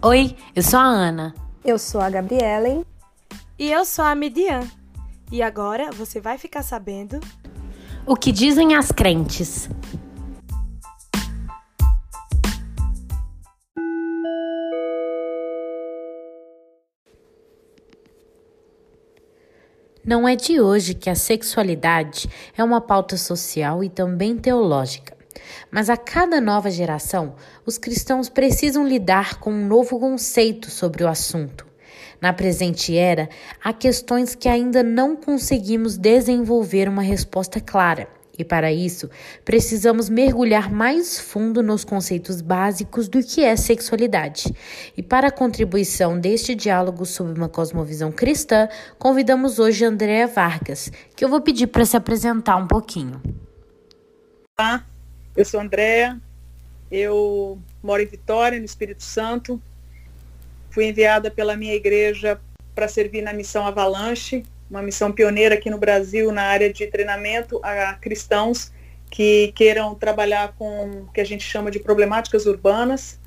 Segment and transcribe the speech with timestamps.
[0.00, 1.34] Oi, eu sou a Ana.
[1.64, 2.86] Eu sou a Gabriela.
[3.58, 4.60] E eu sou a Midian.
[5.32, 7.18] E agora você vai ficar sabendo
[8.06, 9.68] o que dizem as crentes.
[20.06, 25.17] Não é de hoje que a sexualidade é uma pauta social e também teológica.
[25.70, 27.34] Mas a cada nova geração,
[27.64, 31.66] os cristãos precisam lidar com um novo conceito sobre o assunto.
[32.20, 33.28] Na presente era,
[33.62, 38.08] há questões que ainda não conseguimos desenvolver uma resposta clara.
[38.38, 39.10] E para isso,
[39.44, 44.54] precisamos mergulhar mais fundo nos conceitos básicos do que é sexualidade.
[44.96, 51.24] E para a contribuição deste diálogo sobre uma cosmovisão cristã, convidamos hoje Andréa Vargas, que
[51.24, 53.20] eu vou pedir para se apresentar um pouquinho.
[54.56, 54.86] Olá,
[55.38, 56.20] eu sou Andréa,
[56.90, 59.62] eu moro em Vitória, no Espírito Santo.
[60.68, 62.40] Fui enviada pela minha igreja
[62.74, 67.60] para servir na missão Avalanche, uma missão pioneira aqui no Brasil na área de treinamento
[67.62, 68.72] a cristãos
[69.08, 73.20] que queiram trabalhar com o que a gente chama de problemáticas urbanas.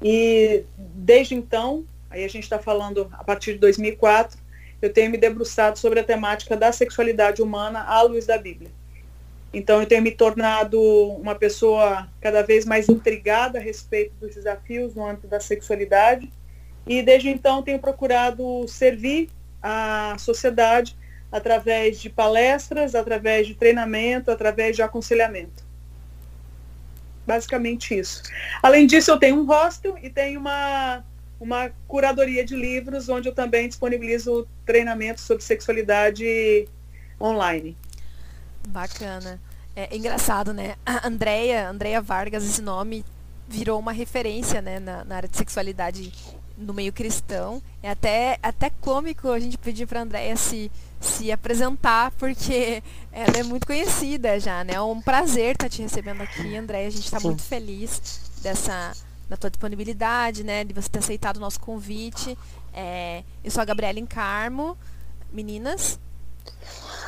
[0.00, 4.38] E desde então, aí a gente está falando a partir de 2004,
[4.80, 8.70] eu tenho me debruçado sobre a temática da sexualidade humana à luz da Bíblia.
[9.56, 14.94] Então, eu tenho me tornado uma pessoa cada vez mais intrigada a respeito dos desafios
[14.94, 16.30] no âmbito da sexualidade.
[16.86, 19.30] E desde então, tenho procurado servir
[19.62, 20.94] a sociedade
[21.32, 25.64] através de palestras, através de treinamento, através de aconselhamento.
[27.26, 28.24] Basicamente isso.
[28.62, 31.02] Além disso, eu tenho um hostel e tenho uma,
[31.40, 36.68] uma curadoria de livros, onde eu também disponibilizo treinamento sobre sexualidade
[37.18, 37.74] online.
[38.68, 39.45] Bacana.
[39.76, 40.74] É engraçado, né?
[40.86, 43.04] A Andrea, Andrea Vargas, esse nome
[43.46, 46.12] virou uma referência né, na, na área de sexualidade
[46.56, 47.62] no meio cristão.
[47.82, 52.82] É até, até cômico a gente pedir para a Andréia se, se apresentar, porque
[53.12, 54.74] ela é muito conhecida já, né?
[54.74, 56.88] É um prazer estar tá te recebendo aqui, Andréia.
[56.88, 58.94] A gente está muito feliz dessa
[59.28, 60.64] da tua disponibilidade, né?
[60.64, 62.38] De você ter aceitado o nosso convite.
[62.72, 64.78] É, eu sou a Gabriela Encarmo.
[65.32, 65.98] Meninas?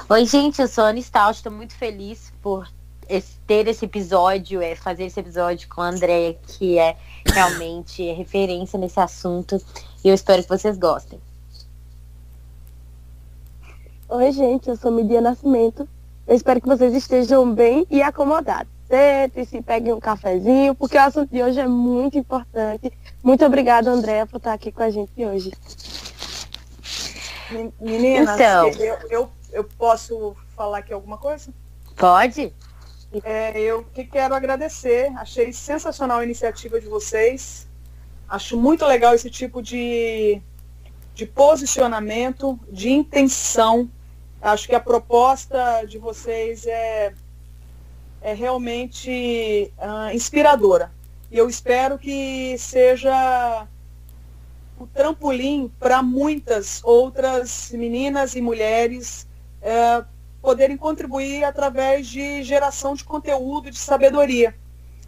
[0.09, 2.66] Oi, gente, eu sou a estou muito feliz por
[3.47, 9.00] ter esse episódio, é, fazer esse episódio com a Andrea, que é realmente referência nesse
[9.00, 9.60] assunto.
[10.04, 11.19] E eu espero que vocês gostem.
[14.09, 15.88] Oi, gente, eu sou Midia Nascimento.
[16.26, 18.72] Eu espero que vocês estejam bem e acomodados.
[18.87, 22.91] Sentem, se peguem um cafezinho, porque o assunto de hoje é muito importante.
[23.22, 25.53] Muito obrigada, Andréa, por estar aqui com a gente hoje.
[27.81, 31.53] Meninas, então, eu, eu, eu posso falar aqui alguma coisa?
[31.97, 32.53] Pode.
[33.25, 37.67] É, eu que quero agradecer, achei sensacional a iniciativa de vocês.
[38.29, 40.43] Acho muito legal esse tipo de,
[41.15, 43.91] de posicionamento, de intenção.
[44.41, 47.15] Acho que a proposta de vocês é,
[48.21, 50.93] é realmente uh, inspiradora.
[51.31, 53.67] E eu espero que seja
[54.78, 59.27] o trampolim para muitas outras meninas e mulheres
[59.62, 60.06] uh,
[60.41, 64.55] poderem contribuir através de geração de conteúdo, de sabedoria,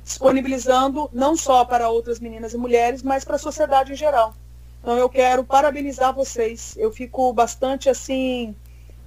[0.02, 4.34] disponibilizando não só para outras meninas e mulheres, mas para a sociedade em geral.
[4.80, 6.74] Então eu quero parabenizar vocês.
[6.76, 8.54] Eu fico bastante assim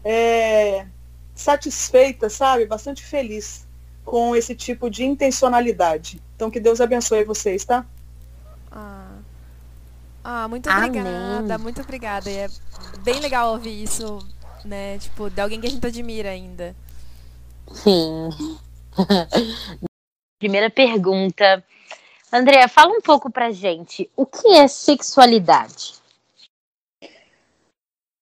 [0.04, 0.86] é,
[1.36, 2.66] satisfeita, sabe?
[2.66, 3.68] Bastante feliz
[4.06, 6.22] com esse tipo de intencionalidade.
[6.36, 7.86] Então que Deus abençoe vocês, tá?
[8.72, 9.03] Ah,
[10.24, 11.58] ah muito obrigada, Amém.
[11.58, 12.30] muito obrigada.
[12.30, 12.50] E é
[13.04, 14.20] bem legal ouvir isso
[14.66, 14.98] né?
[14.98, 16.76] Tipo, de alguém que a gente admira ainda.
[17.72, 18.30] Sim.
[20.40, 21.64] Primeira pergunta.
[22.32, 24.10] Andréa, fala um pouco pra gente.
[24.16, 25.96] O que é sexualidade?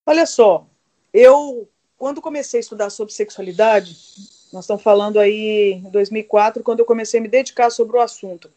[0.06, 0.66] Olha só,
[1.13, 3.97] eu, quando comecei a estudar sobre sexualidade,
[4.51, 8.51] nós estamos falando aí em 2004, quando eu comecei a me dedicar sobre o assunto.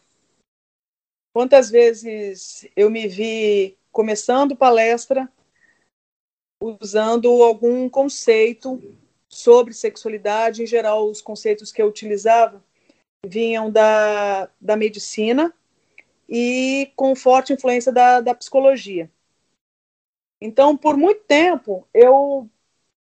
[1.35, 5.29] Quantas vezes eu me vi começando palestra
[6.61, 8.81] usando algum conceito
[9.27, 10.63] sobre sexualidade.
[10.63, 12.63] Em geral, os conceitos que eu utilizava
[13.25, 15.53] vinham da, da medicina
[16.29, 19.11] e com forte influência da, da psicologia.
[20.39, 22.49] Então, por muito tempo, eu,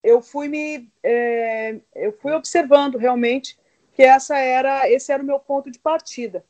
[0.04, 3.58] eu fui me é, eu fui observando realmente
[3.94, 6.46] que essa era esse era o meu ponto de partida.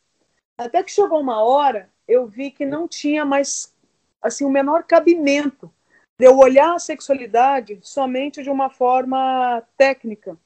[0.60, 3.74] Até que chegou uma hora, eu vi que não tinha mais
[4.22, 5.74] assim o menor cabimento
[6.20, 10.38] de eu olhar a sexualidade somente de uma forma técnica,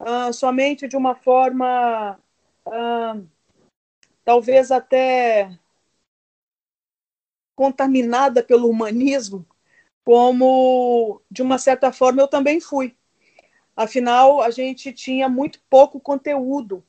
[0.00, 2.18] uh, somente de uma forma
[2.66, 3.28] uh,
[4.24, 5.50] talvez até
[7.54, 9.46] contaminada pelo humanismo,
[10.06, 12.96] como, de uma certa forma, eu também fui.
[13.76, 16.82] Afinal, a gente tinha muito pouco conteúdo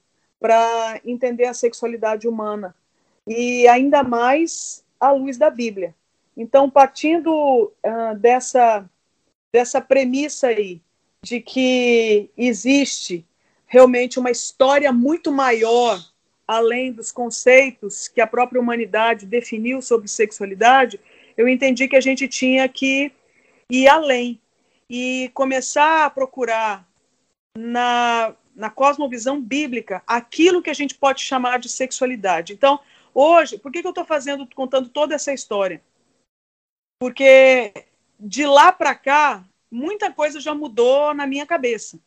[0.45, 2.75] para entender a sexualidade humana,
[3.27, 5.95] e ainda mais à luz da Bíblia.
[6.38, 8.88] Então, partindo uh, dessa,
[9.51, 10.80] dessa premissa aí,
[11.24, 13.25] de que existe
[13.65, 16.00] realmente uma história muito maior
[16.47, 21.00] além dos conceitos que a própria humanidade definiu sobre sexualidade,
[21.36, 23.12] eu entendi que a gente tinha que
[23.68, 24.39] ir além
[24.88, 26.88] e começar a procurar
[27.57, 32.54] na, na cosmovisão bíblica aquilo que a gente pode chamar de sexualidade.
[32.54, 32.80] Então,
[33.13, 35.81] hoje, por que, que eu estou fazendo, contando toda essa história?
[37.00, 37.74] Porque
[38.19, 42.00] de lá para cá, muita coisa já mudou na minha cabeça,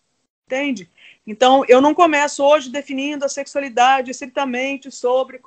[0.47, 0.89] entende?
[1.27, 5.41] Então, eu não começo hoje definindo a sexualidade estritamente sobre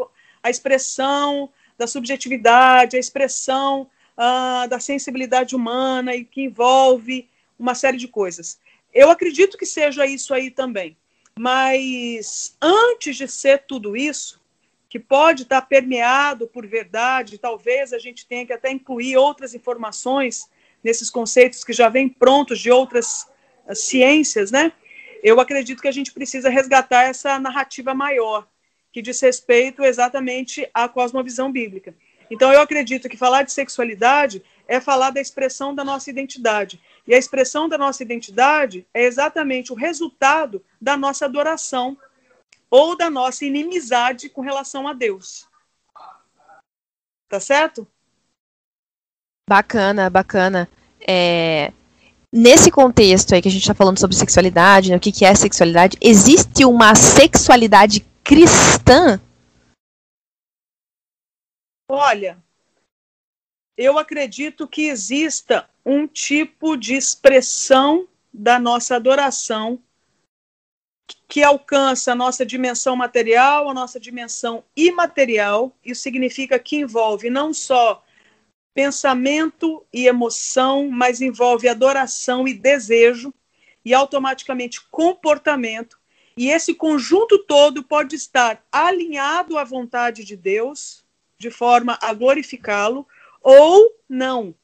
[0.44, 7.28] a expressão da subjetividade, a expressão uh, da sensibilidade humana e que envolve
[7.58, 8.60] uma série de coisas.
[8.94, 10.98] Eu acredito que seja isso aí também.
[11.38, 14.42] Mas antes de ser tudo isso,
[14.90, 20.50] que pode estar permeado por verdade, talvez a gente tenha que até incluir outras informações
[20.84, 23.28] nesses conceitos que já vêm prontos de outras
[23.68, 24.74] uh, ciências, né?
[25.24, 28.48] eu acredito que a gente precisa resgatar essa narrativa maior,
[28.92, 31.96] que diz respeito exatamente à cosmovisão bíblica.
[32.30, 36.82] Então, eu acredito que falar de sexualidade é falar da expressão da nossa identidade.
[37.08, 41.98] E a expressão da nossa identidade é exatamente o resultado da nossa adoração
[42.70, 45.48] ou da nossa inimizade com relação a Deus.
[47.28, 47.88] Tá certo?
[49.50, 50.70] Bacana, bacana.
[51.06, 51.74] É,
[52.32, 55.36] nesse contexto aí que a gente está falando sobre sexualidade, né, o que, que é
[55.36, 59.20] sexualidade, existe uma sexualidade cristã?
[61.90, 62.42] Olha,
[63.82, 69.80] eu acredito que exista um tipo de expressão da nossa adoração
[71.28, 75.76] que alcança a nossa dimensão material, a nossa dimensão imaterial.
[75.84, 78.04] Isso significa que envolve não só
[78.74, 83.34] pensamento e emoção, mas envolve adoração e desejo,
[83.84, 85.98] e automaticamente comportamento.
[86.38, 91.04] E esse conjunto todo pode estar alinhado à vontade de Deus,
[91.38, 93.08] de forma a glorificá-lo,
[93.42, 94.56] ou não.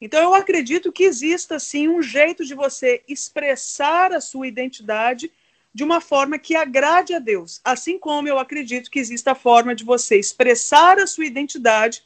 [0.00, 5.32] Então, eu acredito que exista, sim, um jeito de você expressar a sua identidade
[5.74, 7.60] de uma forma que agrade a Deus.
[7.64, 12.04] Assim como eu acredito que exista a forma de você expressar a sua identidade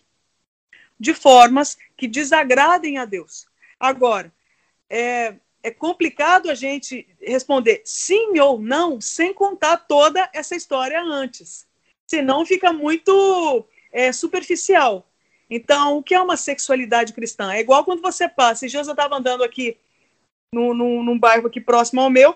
[0.99, 3.47] de formas que desagradem a Deus.
[3.79, 4.33] Agora,
[4.89, 11.67] é, é complicado a gente responder sim ou não sem contar toda essa história antes.
[12.07, 15.07] Senão fica muito é, superficial.
[15.55, 17.53] Então, o que é uma sexualidade cristã?
[17.53, 18.65] É igual quando você passa.
[18.65, 19.77] Esses dias eu estava andando aqui
[20.51, 22.35] no, no, num bairro aqui próximo ao meu,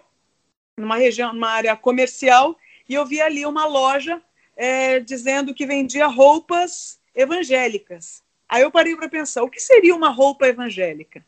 [0.79, 2.55] numa região, numa área comercial,
[2.87, 4.21] e eu vi ali uma loja
[4.55, 8.23] é, dizendo que vendia roupas evangélicas.
[8.47, 11.25] Aí eu parei para pensar, o que seria uma roupa evangélica?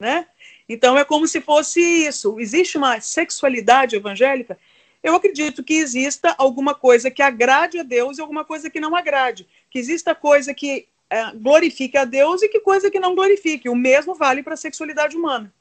[0.00, 0.26] Né?
[0.68, 2.40] Então é como se fosse isso.
[2.40, 4.58] Existe uma sexualidade evangélica?
[5.00, 8.96] Eu acredito que exista alguma coisa que agrade a Deus e alguma coisa que não
[8.96, 9.46] agrade.
[9.70, 10.88] Que exista coisa que
[11.36, 13.68] glorifique a Deus e que coisa que não glorifique.
[13.68, 15.52] O mesmo vale para a sexualidade humana.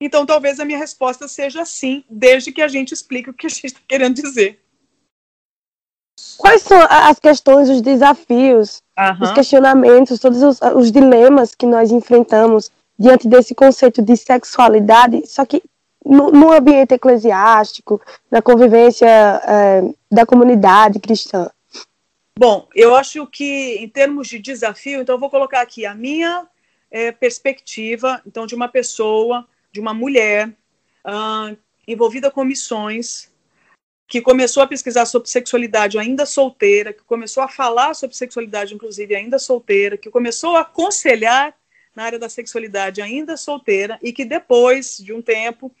[0.00, 3.50] Então talvez a minha resposta seja sim, desde que a gente explique o que a
[3.50, 4.58] gente está querendo dizer.
[6.36, 9.22] Quais são as questões, os desafios, uhum.
[9.22, 15.44] os questionamentos, todos os, os, dilemas que nós enfrentamos diante desse conceito de sexualidade, só
[15.44, 15.62] que
[16.04, 18.00] no, no ambiente eclesiástico,
[18.30, 21.48] na convivência é, da comunidade cristã?
[22.38, 26.48] Bom, eu acho que em termos de desafio, então eu vou colocar aqui a minha
[26.90, 30.52] é, perspectiva, então de uma pessoa, de uma mulher
[31.86, 33.32] envolvida com missões,
[34.06, 39.14] que começou a pesquisar sobre sexualidade ainda solteira, que começou a falar sobre sexualidade, inclusive,
[39.14, 41.56] ainda solteira, que começou a aconselhar
[41.96, 45.74] na área da sexualidade ainda solteira e que depois de um tempo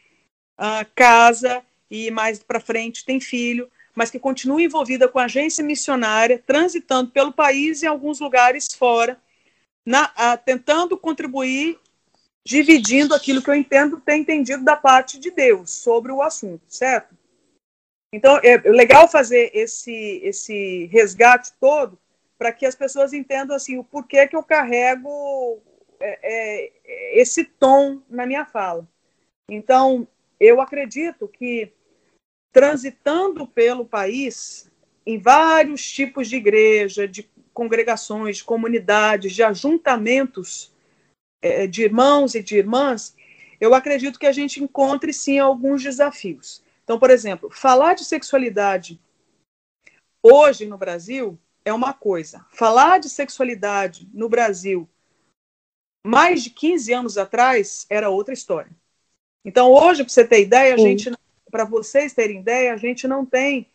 [0.58, 5.62] uh, casa e mais para frente tem filho, mas que continua envolvida com a agência
[5.62, 9.20] missionária, transitando pelo país e em alguns lugares fora,
[9.84, 11.78] na, uh, tentando contribuir,
[12.44, 17.14] dividindo aquilo que eu entendo ter entendido da parte de Deus sobre o assunto, certo?
[18.12, 21.98] Então, é legal fazer esse, esse resgate todo
[22.36, 25.62] para que as pessoas entendam assim o porquê que eu carrego
[26.00, 28.86] é, é, esse tom na minha fala.
[29.48, 30.06] Então,
[30.40, 31.72] eu acredito que
[32.52, 34.70] transitando pelo país,
[35.06, 40.72] em vários tipos de igreja, de congregações, de comunidades, de ajuntamentos
[41.40, 43.16] é, de irmãos e de irmãs,
[43.60, 46.62] eu acredito que a gente encontre sim alguns desafios.
[46.84, 49.00] Então, por exemplo, falar de sexualidade
[50.22, 52.44] hoje no Brasil é uma coisa.
[52.50, 54.88] Falar de sexualidade no Brasil
[56.04, 58.70] mais de 15 anos atrás era outra história.
[59.44, 61.10] Então, hoje, para você ter ideia, a gente,
[61.52, 63.66] para vocês terem ideia, a gente não tem,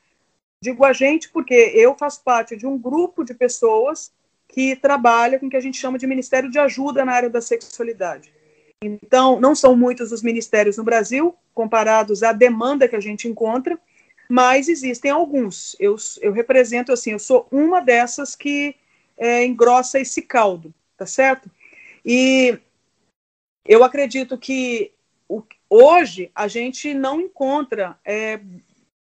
[0.62, 4.12] digo a gente porque eu faço parte de um grupo de pessoas
[4.50, 7.39] que trabalha com o que a gente chama de Ministério de Ajuda na área da
[7.39, 8.34] sexualidade.
[8.84, 13.79] Então, não são muitos os ministérios no Brasil, comparados à demanda que a gente encontra,
[14.27, 15.75] mas existem alguns.
[15.79, 18.75] Eu, eu represento, assim, eu sou uma dessas que
[19.15, 21.50] é, engrossa esse caldo, tá certo?
[22.03, 22.57] E
[23.65, 24.91] eu acredito que
[25.27, 28.39] o, hoje a gente não encontra é,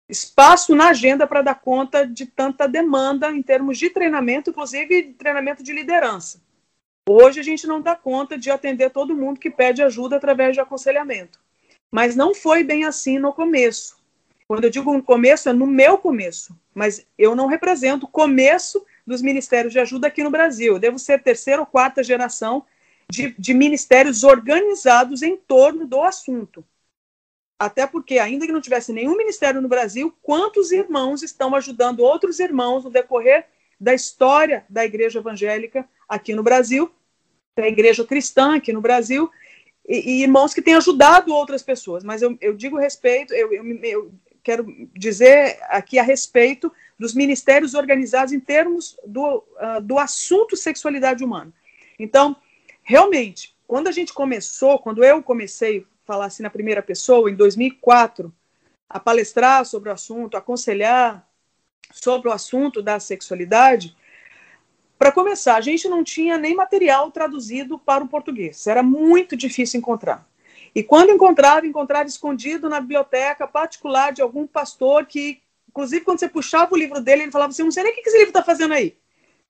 [0.10, 5.64] espaço na agenda para dar conta de tanta demanda em termos de treinamento, inclusive treinamento
[5.64, 6.42] de liderança.
[7.08, 10.60] Hoje a gente não dá conta de atender todo mundo que pede ajuda através de
[10.60, 11.40] aconselhamento.
[11.92, 13.98] Mas não foi bem assim no começo.
[14.48, 16.56] Quando eu digo no começo, é no meu começo.
[16.74, 20.74] Mas eu não represento o começo dos ministérios de ajuda aqui no Brasil.
[20.74, 22.66] Eu devo ser terceira ou quarta geração
[23.10, 26.64] de, de ministérios organizados em torno do assunto.
[27.58, 32.40] Até porque, ainda que não tivesse nenhum ministério no Brasil, quantos irmãos estão ajudando outros
[32.40, 33.48] irmãos no decorrer
[33.80, 36.90] da história da igreja evangélica aqui no Brasil,
[37.58, 39.30] da igreja cristã aqui no Brasil,
[39.88, 42.04] e, e irmãos que têm ajudado outras pessoas.
[42.04, 44.12] Mas eu, eu digo respeito, eu, eu, eu
[44.44, 51.24] quero dizer aqui a respeito dos ministérios organizados em termos do, uh, do assunto sexualidade
[51.24, 51.52] humana.
[51.98, 52.38] Então,
[52.90, 57.36] realmente, quando a gente começou, quando eu comecei a falar assim na primeira pessoa, em
[57.36, 58.34] 2004,
[58.90, 61.24] a palestrar sobre o assunto, aconselhar
[61.94, 63.96] sobre o assunto da sexualidade,
[64.98, 68.66] para começar, a gente não tinha nem material traduzido para o português.
[68.66, 70.28] Era muito difícil encontrar.
[70.74, 76.28] E quando encontrava, encontrava escondido na biblioteca particular de algum pastor que, inclusive, quando você
[76.28, 78.42] puxava o livro dele, ele falava assim: não sei nem o que esse livro está
[78.42, 78.98] fazendo aí.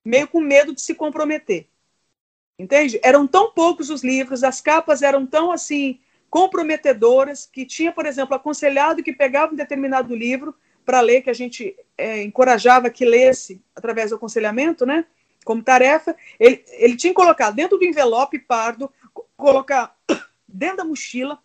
[0.04, 1.69] Meio com medo de se comprometer.
[2.60, 3.00] Entende?
[3.02, 5.98] Eram tão poucos os livros, as capas eram tão assim
[6.28, 11.34] comprometedoras que tinha, por exemplo, aconselhado que pegava um determinado livro para ler, que a
[11.34, 15.06] gente é, encorajava que lesse através do aconselhamento, né?
[15.42, 18.92] Como tarefa, ele, ele tinha que colocar dentro do envelope pardo,
[19.38, 19.96] colocar
[20.46, 21.38] dentro da mochila,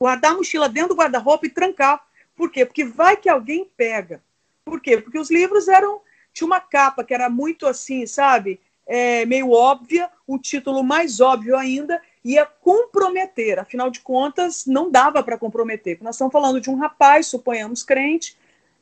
[0.00, 2.04] guardar a mochila dentro do guarda-roupa e trancar.
[2.34, 2.66] Por quê?
[2.66, 4.24] Porque vai que alguém pega.
[4.64, 4.98] Por quê?
[4.98, 6.00] Porque os livros eram.
[6.32, 8.60] Tinha uma capa que era muito assim, sabe?
[8.90, 13.58] É, meio óbvia, o título mais óbvio ainda ia comprometer.
[13.58, 15.98] Afinal de contas, não dava para comprometer.
[16.02, 18.36] Nós estamos falando de um rapaz, suponhamos crente,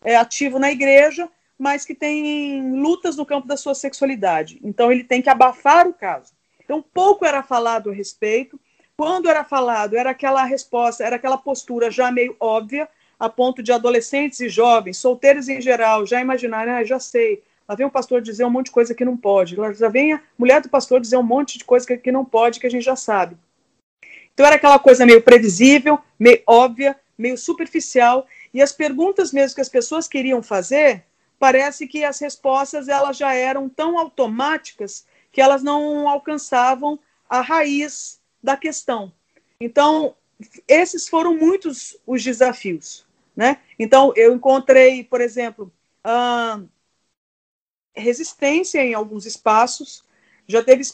[0.05, 4.61] é, ativo na igreja, mas que tem lutas no campo da sua sexualidade.
[4.63, 6.33] Então, ele tem que abafar o caso.
[6.63, 8.61] Então, pouco era falado a respeito,
[8.97, 13.73] quando era falado, era aquela resposta, era aquela postura já meio óbvia, a ponto de
[13.73, 18.21] adolescentes e jovens, solteiros em geral, já imaginarem, ah, já sei, lá vem o pastor
[18.21, 21.17] dizer um monte de coisa que não pode, lá vem a mulher do pastor dizer
[21.17, 23.37] um monte de coisa que, não pode, que a gente já sabe.
[24.33, 29.61] Então era aquela coisa meio previsível, meio óbvia, meio superficial, e as perguntas mesmo que
[29.61, 31.05] as pessoas queriam fazer,
[31.39, 38.21] parece que as respostas elas já eram tão automáticas que elas não alcançavam a raiz
[38.43, 39.13] da questão.
[39.61, 40.15] Então,
[40.69, 43.07] esses foram muitos os desafios.
[43.35, 43.59] Né?
[43.79, 45.71] Então, eu encontrei, por exemplo,
[47.97, 50.05] resistência em alguns espaços.
[50.49, 50.85] Já teve,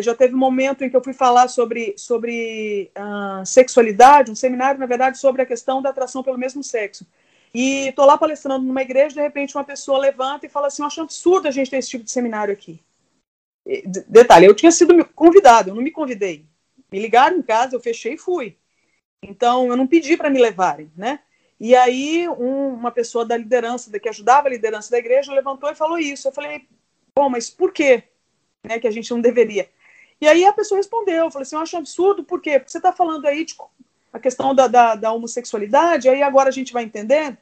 [0.00, 4.78] já teve um momento em que eu fui falar sobre, sobre uh, sexualidade, um seminário,
[4.78, 7.04] na verdade, sobre a questão da atração pelo mesmo sexo.
[7.52, 10.86] E estou lá palestrando numa igreja, de repente uma pessoa levanta e fala assim: Eu
[10.86, 12.80] acho absurdo a gente ter esse tipo de seminário aqui.
[14.08, 16.46] Detalhe, eu tinha sido convidado, eu não me convidei.
[16.90, 18.56] Me ligaram em casa, eu fechei e fui.
[19.22, 21.20] Então, eu não pedi para me levarem, né?
[21.60, 25.74] E aí, um, uma pessoa da liderança, que ajudava a liderança da igreja, levantou e
[25.74, 26.26] falou isso.
[26.26, 26.66] Eu falei,
[27.14, 28.04] bom, mas por quê?
[28.64, 29.68] Né, que a gente não deveria.
[30.20, 32.58] E aí a pessoa respondeu, eu falei assim, eu acho absurdo, por quê?
[32.58, 33.54] Porque você está falando aí de
[34.12, 37.38] a questão da, da, da, homossexualidade, aí agora a gente vai entender.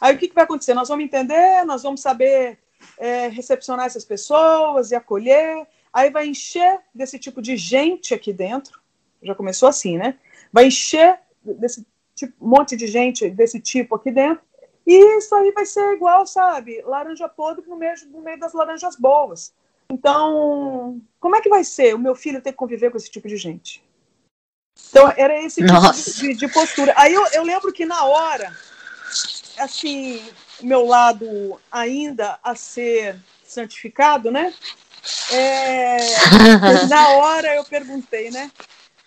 [0.00, 0.74] Aí o que, que vai acontecer?
[0.74, 2.58] Nós vamos entender, nós vamos saber
[2.98, 8.80] é, recepcionar essas pessoas e acolher, Aí vai encher desse tipo de gente aqui dentro.
[9.22, 10.18] Já começou assim, né?
[10.52, 14.42] Vai encher desse tipo, monte de gente desse tipo aqui dentro.
[14.86, 16.82] E isso aí vai ser igual, sabe?
[16.82, 19.52] Laranja podre no meio, no meio das laranjas boas.
[19.90, 23.28] Então, como é que vai ser o meu filho ter que conviver com esse tipo
[23.28, 23.82] de gente?
[24.90, 26.92] Então, era esse tipo de, de, postura.
[26.96, 28.54] Aí eu, eu lembro que na hora,
[29.58, 30.22] assim,
[30.60, 34.52] meu lado ainda a ser santificado, né?
[35.32, 35.96] É,
[36.88, 38.50] na hora eu perguntei, né?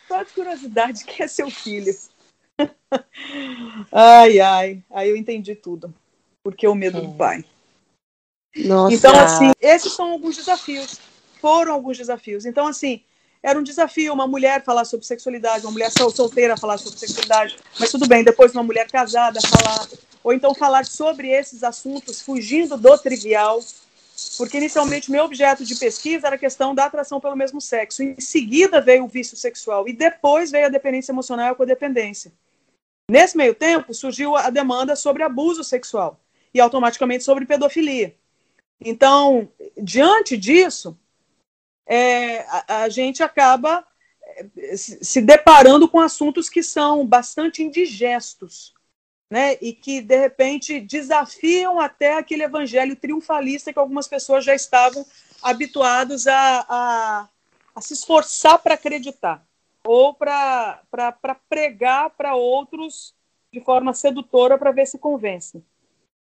[0.08, 1.94] Só de curiosidade, quem é seu filho?
[3.92, 4.84] ai, ai.
[4.90, 5.94] Aí eu entendi tudo.
[6.44, 7.18] Porque o medo do é.
[7.18, 7.46] pai.
[8.56, 8.94] Nossa.
[8.94, 11.00] Então, assim, esses são alguns desafios.
[11.40, 12.46] Foram alguns desafios.
[12.46, 13.02] Então, assim,
[13.42, 17.92] era um desafio uma mulher falar sobre sexualidade, uma mulher solteira falar sobre sexualidade, mas
[17.92, 19.88] tudo bem, depois uma mulher casada falar,
[20.24, 23.64] ou então falar sobre esses assuntos fugindo do trivial,
[24.38, 28.02] porque inicialmente meu objeto de pesquisa era a questão da atração pelo mesmo sexo.
[28.02, 32.32] Em seguida veio o vício sexual e depois veio a dependência emocional e a codependência.
[33.10, 36.20] Nesse meio tempo surgiu a demanda sobre abuso sexual
[36.54, 38.14] e automaticamente sobre pedofilia.
[38.82, 40.98] Então, diante disso,
[41.86, 43.86] é, a, a, gente acaba
[44.58, 48.74] é, se deparando com assuntos que são bastante indigestos
[49.32, 55.06] né, e que de repente desafiam até aquele evangelho triunfalista que algumas pessoas já estavam
[55.42, 57.30] habituados a, a,
[57.74, 59.47] a se esforçar para acreditar
[59.88, 60.84] ou para
[61.50, 63.15] pregar para outros
[63.51, 65.63] de forma sedutora para ver se convencem.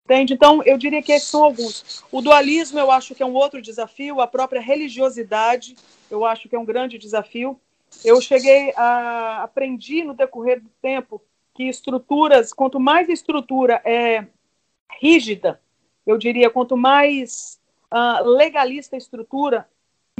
[0.06, 0.34] Entende?
[0.34, 2.04] Então, eu diria que esses são alguns.
[2.12, 5.76] O dualismo, eu acho que é um outro desafio, a própria religiosidade,
[6.10, 7.60] eu acho que é um grande desafio.
[8.04, 11.22] Eu cheguei a aprendi no decorrer do tempo
[11.54, 14.26] que estruturas, quanto mais estrutura é
[15.00, 15.62] rígida,
[16.06, 17.60] eu diria, quanto mais
[17.94, 19.70] uh, legalista a estrutura,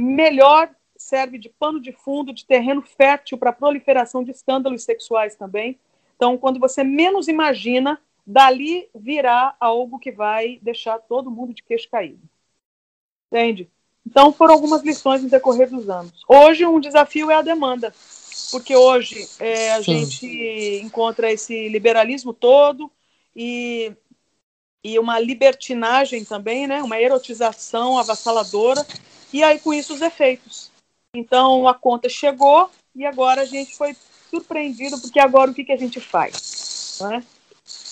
[0.00, 0.70] melhor
[1.00, 5.78] serve de pano de fundo, de terreno fértil para a proliferação de escândalos sexuais também.
[6.16, 11.88] Então, quando você menos imagina, dali virá algo que vai deixar todo mundo de queixo
[11.88, 12.20] caído.
[13.32, 13.70] Entende?
[14.06, 16.22] Então, foram algumas lições no decorrer dos anos.
[16.28, 17.94] Hoje, um desafio é a demanda
[18.50, 20.04] porque hoje é, a Sim.
[20.04, 22.90] gente encontra esse liberalismo todo
[23.34, 23.92] e,
[24.82, 26.82] e uma libertinagem também, né?
[26.82, 28.84] uma erotização avassaladora,
[29.32, 30.69] e aí com isso os efeitos.
[31.14, 33.96] Então a conta chegou e agora a gente foi
[34.30, 36.98] surpreendido, porque agora o que, que a gente faz?
[37.00, 37.22] Né?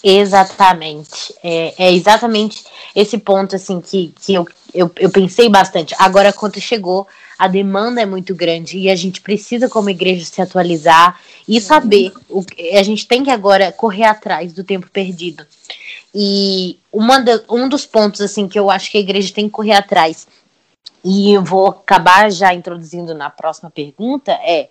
[0.05, 1.35] Exatamente.
[1.43, 5.95] É, é, exatamente esse ponto assim que, que eu, eu, eu pensei bastante.
[5.99, 10.25] Agora a conta chegou, a demanda é muito grande e a gente precisa, como igreja,
[10.25, 12.13] se atualizar e saber.
[12.29, 15.45] O, a gente tem que agora correr atrás do tempo perdido.
[16.15, 19.51] E uma de, um dos pontos assim que eu acho que a igreja tem que
[19.51, 20.27] correr atrás,
[21.05, 24.69] e eu vou acabar já introduzindo na próxima pergunta, é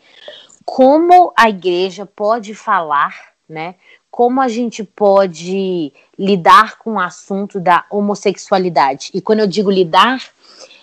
[0.65, 3.15] como a igreja pode falar,
[3.47, 3.75] né?
[4.11, 9.11] Como a gente pode lidar com o assunto da homossexualidade.
[9.13, 10.21] E quando eu digo lidar,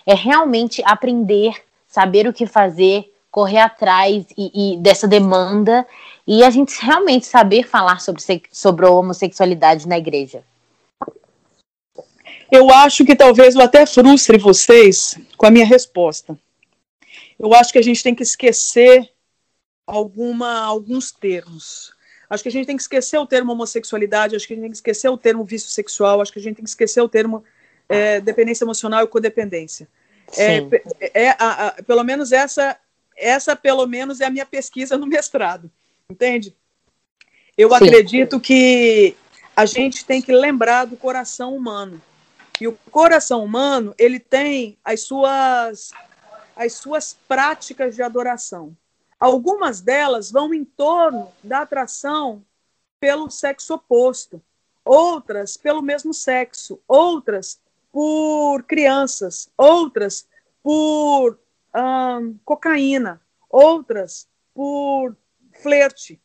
[0.06, 1.54] é realmente aprender
[1.94, 5.87] saber o que fazer, correr atrás e, e dessa demanda
[6.26, 10.42] e a gente realmente saber falar sobre, sobre a homossexualidade na igreja.
[12.50, 16.38] Eu acho que talvez eu até frustre vocês com a minha resposta.
[17.38, 19.11] Eu acho que a gente tem que esquecer
[19.87, 21.92] alguma, alguns termos.
[22.28, 24.70] Acho que a gente tem que esquecer o termo homossexualidade, acho que a gente tem
[24.70, 27.44] que esquecer o termo vício sexual, acho que a gente tem que esquecer o termo
[27.88, 29.88] é, dependência emocional e codependência.
[30.37, 30.66] É,
[31.12, 32.76] é, a, a, pelo menos essa,
[33.16, 35.70] essa pelo menos é a minha pesquisa no mestrado,
[36.09, 36.54] entende?
[37.57, 37.74] Eu Sim.
[37.76, 39.14] acredito que
[39.54, 42.00] a gente tem que lembrar do coração humano.
[42.61, 45.90] E o coração humano, ele tem as suas
[46.57, 48.77] as suas práticas de adoração.
[49.19, 52.45] Algumas delas vão em torno da atração
[53.01, 54.40] pelo sexo oposto,
[54.85, 60.29] outras pelo mesmo sexo, outras por crianças, outras
[60.62, 61.38] por
[61.75, 65.17] hum, cocaína, outras por
[65.61, 66.21] flerte.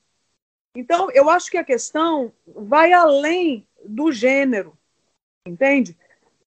[0.75, 4.77] Então, eu acho que a questão vai além do gênero,
[5.45, 5.97] entende?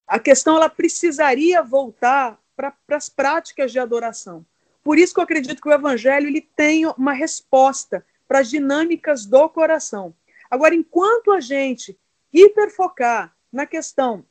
[0.07, 4.45] A questão ela precisaria voltar para as práticas de adoração.
[4.83, 9.25] Por isso que eu acredito que o evangelho ele tem uma resposta para as dinâmicas
[9.25, 10.13] do coração.
[10.49, 11.97] Agora, enquanto a gente
[12.31, 14.25] hiperfocar na questão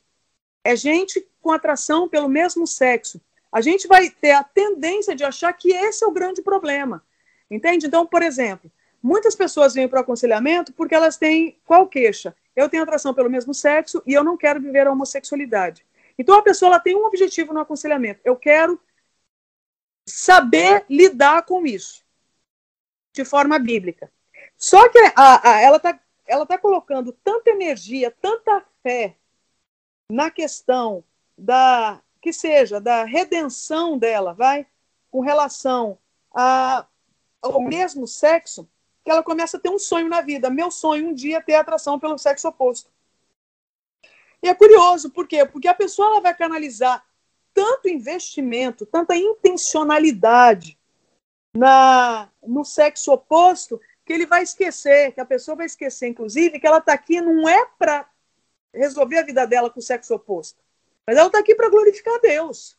[0.63, 3.19] é gente com atração pelo mesmo sexo.
[3.51, 7.03] A gente vai ter a tendência de achar que esse é o grande problema.
[7.51, 7.85] Entende?
[7.85, 12.35] Então, por exemplo, muitas pessoas vêm para o aconselhamento porque elas têm qual queixa?
[12.55, 15.85] Eu tenho atração pelo mesmo sexo e eu não quero viver a homossexualidade.
[16.17, 18.21] Então, a pessoa ela tem um objetivo no aconselhamento.
[18.23, 18.79] Eu quero
[20.05, 22.03] saber lidar com isso
[23.11, 24.11] de forma bíblica.
[24.57, 29.15] Só que a, a, ela está ela tá colocando tanta energia, tanta fé
[30.09, 31.03] na questão
[31.37, 34.65] da que seja da redenção dela, vai,
[35.11, 35.97] com relação
[36.33, 36.87] a,
[37.41, 38.67] ao mesmo sexo,
[39.03, 40.49] que ela começa a ter um sonho na vida.
[40.49, 42.89] Meu sonho um dia é ter atração pelo sexo oposto.
[44.41, 45.45] E é curioso, por quê?
[45.45, 47.03] Porque a pessoa ela vai canalizar
[47.53, 50.77] tanto investimento, tanta intencionalidade
[51.55, 56.67] na no sexo oposto que ele vai esquecer, que a pessoa vai esquecer, inclusive, que
[56.67, 58.09] ela está aqui não é para
[58.73, 60.61] resolver a vida dela com o sexo oposto,
[61.07, 62.77] mas ela está aqui para glorificar Deus.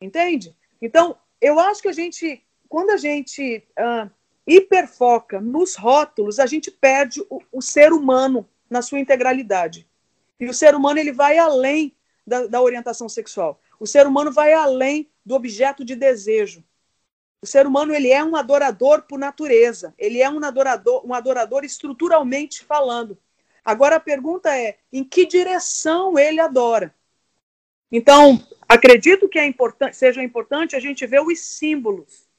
[0.00, 0.56] Entende?
[0.80, 4.10] Então, eu acho que a gente, quando a gente uh,
[4.50, 9.86] hiperfoca nos rótulos, a gente perde o, o, ser humano na sua integralidade.
[10.38, 11.94] E o ser humano ele vai além
[12.26, 13.60] da, da orientação sexual.
[13.78, 16.64] O ser humano vai além do objeto de desejo.
[17.42, 19.94] O ser humano ele é um adorador por natureza.
[19.96, 23.16] Ele é um adorador, um adorador estruturalmente falando.
[23.64, 26.94] Agora a pergunta é: em que direção ele adora?
[27.90, 29.52] Então, acredito que é
[29.92, 32.29] seja importante a gente ver os símbolos.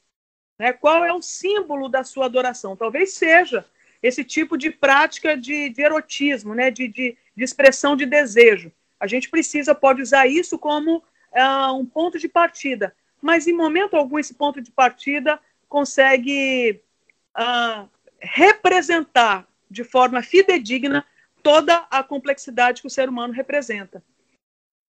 [0.61, 0.71] Né?
[0.73, 2.75] Qual é o símbolo da sua adoração?
[2.75, 3.65] Talvez seja
[4.03, 6.69] esse tipo de prática de, de erotismo, né?
[6.69, 8.71] de, de, de, expressão de desejo.
[8.99, 13.95] A gente precisa, pode usar isso como uh, um ponto de partida, mas em momento
[13.95, 16.79] algum esse ponto de partida consegue
[17.35, 21.03] uh, representar de forma fidedigna
[21.41, 24.03] toda a complexidade que o ser humano representa.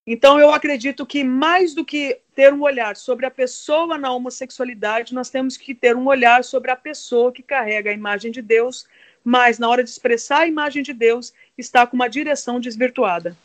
[0.07, 5.15] Então, eu acredito que mais do que ter um olhar sobre a pessoa na homossexualidade,
[5.15, 8.87] nós temos que ter um olhar sobre a pessoa que carrega a imagem de Deus,
[9.23, 13.37] mas na hora de expressar a imagem de Deus, está com uma direção desvirtuada.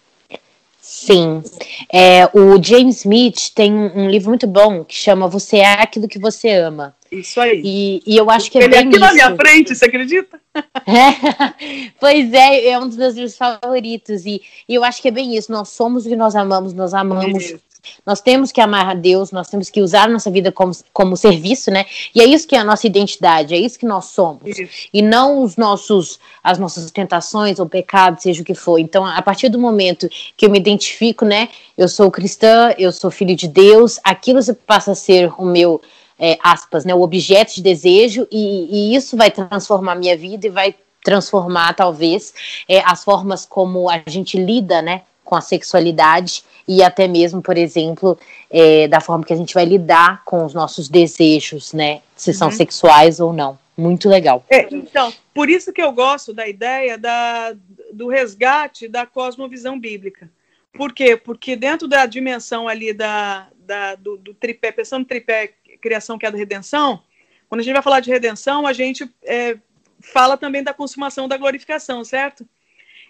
[0.81, 1.43] Sim.
[1.91, 6.17] É, o James Smith tem um livro muito bom que chama Você é aquilo que
[6.17, 6.95] você ama.
[7.11, 7.61] Isso aí.
[7.63, 8.99] E, e eu acho que é Ele bem é aqui isso.
[8.99, 10.39] na minha frente, você acredita?
[10.85, 14.25] É, pois é, é um dos meus livros favoritos.
[14.25, 15.51] E, e, eu acho que é bem isso.
[15.51, 17.43] Nós somos o que nós amamos, nós amamos.
[17.43, 17.67] Isso.
[18.05, 21.15] Nós temos que amar a Deus, nós temos que usar a nossa vida como, como
[21.15, 21.85] serviço, né?
[22.13, 24.57] E é isso que é a nossa identidade, é isso que nós somos.
[24.57, 24.89] Isso.
[24.93, 28.77] E não os nossos, as nossas tentações ou pecados, seja o que for.
[28.79, 31.49] Então, a partir do momento que eu me identifico, né?
[31.77, 35.81] Eu sou cristã, eu sou filho de Deus, aquilo passa a ser o meu
[36.19, 40.47] é, aspas, né, o objeto de desejo, e, e isso vai transformar a minha vida
[40.47, 42.33] e vai transformar, talvez,
[42.67, 47.57] é, as formas como a gente lida, né, com a sexualidade e até mesmo, por
[47.57, 48.17] exemplo,
[48.49, 52.47] é, da forma que a gente vai lidar com os nossos desejos, né, se são
[52.47, 52.53] uhum.
[52.53, 53.57] sexuais ou não.
[53.77, 54.43] Muito legal.
[54.49, 57.55] É, então, por isso que eu gosto da ideia da,
[57.93, 60.27] do resgate da cosmovisão bíblica.
[60.73, 61.15] Por quê?
[61.15, 65.53] Porque dentro da dimensão ali da, da do, do tripé, pensando no tripé
[65.87, 67.01] criação, queda, redenção,
[67.47, 69.57] quando a gente vai falar de redenção, a gente é,
[69.99, 72.47] fala também da consumação da glorificação, certo?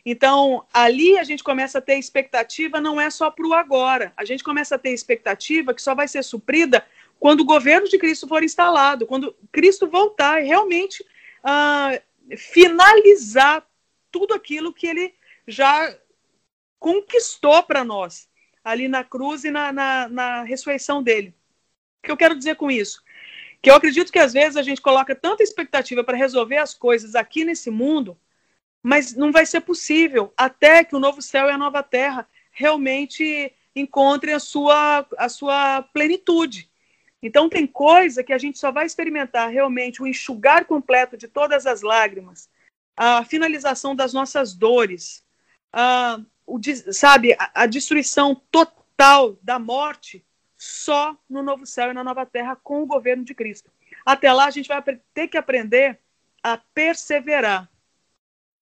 [0.05, 4.13] Então, ali a gente começa a ter expectativa, não é só para o agora.
[4.15, 6.85] A gente começa a ter expectativa que só vai ser suprida
[7.19, 11.03] quando o governo de Cristo for instalado, quando Cristo voltar e realmente
[11.43, 11.99] ah,
[12.37, 13.67] finalizar
[14.11, 15.13] tudo aquilo que ele
[15.47, 15.93] já
[16.79, 18.29] conquistou para nós,
[18.63, 21.33] ali na cruz e na, na, na ressurreição dele.
[21.99, 23.03] O que eu quero dizer com isso?
[23.61, 27.15] Que eu acredito que às vezes a gente coloca tanta expectativa para resolver as coisas
[27.15, 28.17] aqui nesse mundo,
[28.81, 33.53] mas não vai ser possível até que o novo céu e a nova terra realmente
[33.75, 36.69] encontrem a sua, a sua plenitude.
[37.21, 41.65] Então, tem coisa que a gente só vai experimentar realmente o enxugar completo de todas
[41.65, 42.49] as lágrimas,
[42.95, 45.23] a finalização das nossas dores,
[45.73, 46.59] a, o,
[46.91, 50.25] sabe, a, a destruição total da morte
[50.57, 53.69] só no novo céu e na nova terra com o governo de Cristo.
[54.05, 54.81] Até lá, a gente vai
[55.13, 55.99] ter que aprender
[56.41, 57.69] a perseverar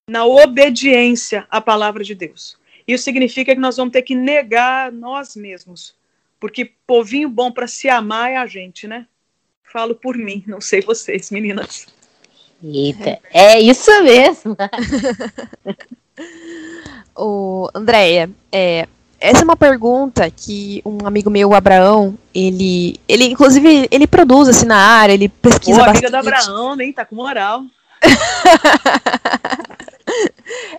[0.08, 2.58] na obediência à palavra de Deus.
[2.86, 5.96] Isso significa que nós vamos ter que negar nós mesmos,
[6.38, 9.06] porque povinho bom para se amar é a gente, né?
[9.64, 11.86] Falo por mim, não sei vocês, meninas.
[12.62, 14.56] Eita, é isso mesmo.
[17.16, 18.88] o Andréia, é,
[19.20, 24.48] essa é uma pergunta que um amigo meu, o Abraão, ele, ele inclusive, ele produz
[24.48, 26.06] assim na área, ele pesquisa Pô, bastante.
[26.06, 27.62] amiga do Abraão, nem tá com moral.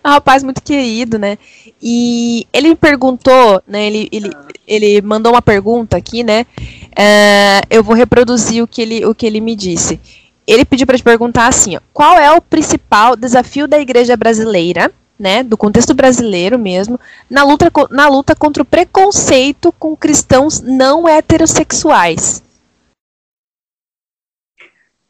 [0.03, 1.37] é um rapaz muito querido, né?
[1.81, 3.87] E ele me perguntou, né?
[3.87, 4.47] Ele, ele, ah.
[4.67, 6.45] ele mandou uma pergunta aqui, né?
[6.91, 9.99] Uh, eu vou reproduzir o que ele, o que ele me disse.
[10.45, 14.91] Ele pediu para te perguntar assim: ó, qual é o principal desafio da igreja brasileira
[15.17, 16.99] né, do contexto brasileiro mesmo,
[17.29, 22.43] na luta, na luta contra o preconceito com cristãos não heterossexuais?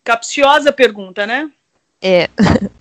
[0.04, 1.52] Capciosa pergunta, né?
[2.02, 2.30] É.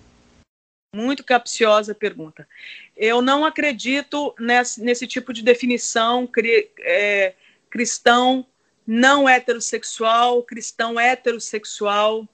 [0.95, 2.47] Muito capciosa pergunta.
[2.95, 7.33] Eu não acredito nesse, nesse tipo de definição cri, é,
[7.69, 8.45] cristão
[8.85, 12.25] não heterossexual, cristão heterossexual.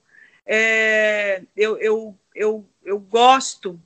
[0.46, 3.80] É, eu, eu, eu, eu gosto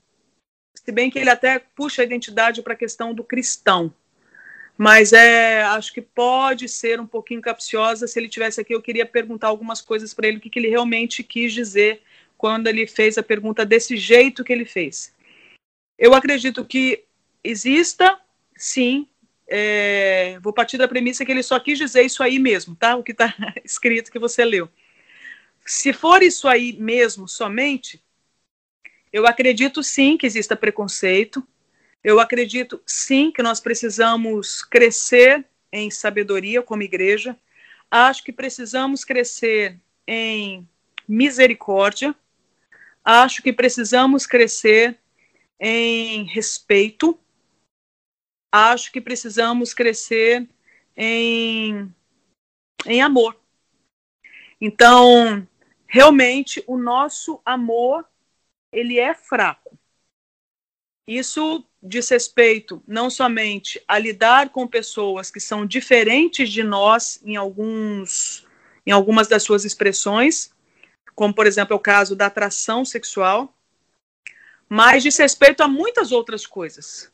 [0.88, 3.92] se bem que ele até puxa a identidade para a questão do cristão.
[4.79, 8.07] mas é, acho que pode ser um pouquinho capciosa.
[8.07, 10.70] Se ele tivesse aqui, eu queria perguntar algumas coisas para ele, o que, que ele
[10.70, 12.01] realmente quis dizer
[12.38, 15.14] quando ele fez a pergunta desse jeito que ele fez.
[15.98, 17.05] Eu acredito que
[17.44, 18.18] exista,
[18.57, 19.07] sim,
[19.46, 22.96] é, vou partir da premissa que ele só quis dizer isso aí mesmo, tá?
[22.96, 24.70] O que está escrito que você leu.
[25.66, 28.03] Se for isso aí mesmo, somente,
[29.12, 31.47] eu acredito sim que exista preconceito,
[32.03, 37.37] eu acredito sim que nós precisamos crescer em sabedoria como igreja.
[37.90, 40.66] Acho que precisamos crescer em
[41.07, 42.14] misericórdia.
[43.05, 44.99] Acho que precisamos crescer
[45.59, 47.18] em respeito.
[48.53, 50.49] Acho que precisamos crescer
[50.97, 51.92] em,
[52.87, 53.38] em amor.
[54.61, 55.47] Então,
[55.87, 58.07] realmente, o nosso amor
[58.72, 59.78] ele é fraco.
[61.07, 67.37] Isso diz respeito não somente a lidar com pessoas que são diferentes de nós em
[67.37, 68.46] alguns
[68.87, 70.50] em algumas das suas expressões,
[71.14, 73.54] como por exemplo é o caso da atração sexual,
[74.66, 77.12] mas diz respeito a muitas outras coisas,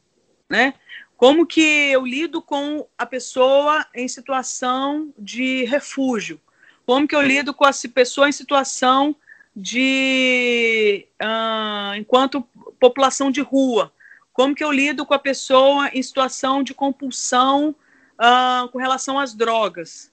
[0.49, 0.75] né?
[1.17, 6.41] Como que eu lido com a pessoa em situação de refúgio?
[6.87, 9.17] Como que eu lido com a pessoa em situação
[9.55, 12.43] de uh, enquanto
[12.81, 13.93] população de rua?
[14.33, 17.75] Como que eu lido com a pessoa em situação de compulsão
[18.15, 20.13] uh, com relação às drogas?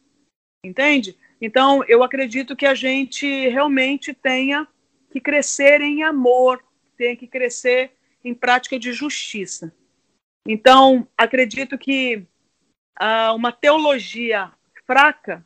[0.63, 1.17] Entende?
[1.41, 4.67] Então, eu acredito que a gente realmente tenha
[5.11, 6.63] que crescer em amor,
[6.95, 7.91] tenha que crescer
[8.23, 9.73] em prática de justiça.
[10.47, 12.27] Então, acredito que
[13.01, 14.51] uh, uma teologia
[14.85, 15.43] fraca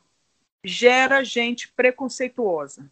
[0.62, 2.90] gera gente preconceituosa.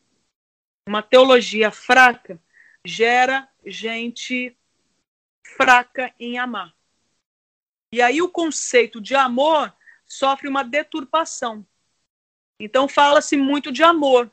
[0.87, 2.39] Uma teologia fraca
[2.85, 4.55] gera gente
[5.57, 6.75] fraca em amar.
[7.93, 9.73] E aí o conceito de amor
[10.07, 11.67] sofre uma deturpação.
[12.61, 14.31] Então fala-se muito de amor,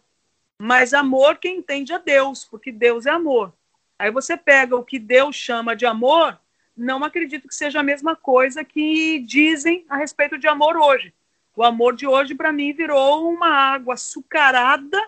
[0.59, 3.53] mas amor quem entende a Deus, porque Deus é amor.
[3.97, 6.39] Aí você pega o que Deus chama de amor,
[6.75, 11.13] não acredito que seja a mesma coisa que dizem a respeito de amor hoje.
[11.55, 14.99] O amor de hoje, para mim, virou uma água açucarada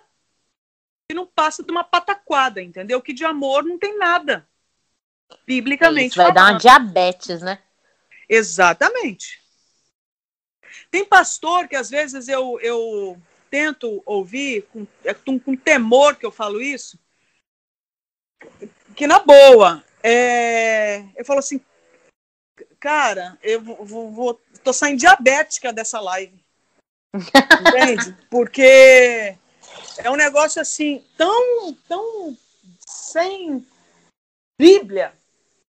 [1.07, 3.01] que não passa de uma pataquada, entendeu?
[3.01, 4.47] Que de amor não tem nada
[5.45, 6.09] biblicamente.
[6.09, 6.45] Isso vai falando.
[6.45, 7.59] dar uma diabetes, né?
[8.27, 9.41] Exatamente.
[10.89, 16.25] Tem pastor que às vezes eu, eu tento ouvir, com, é com, com temor que
[16.25, 16.97] eu falo isso,
[18.95, 21.61] que na boa, é, eu falo assim,
[22.79, 26.43] cara, eu vou, vou, tô saindo diabética dessa live.
[27.13, 28.17] Entende?
[28.29, 29.37] Porque
[29.97, 32.37] é um negócio assim, tão, tão
[32.87, 33.65] sem
[34.59, 35.13] Bíblia,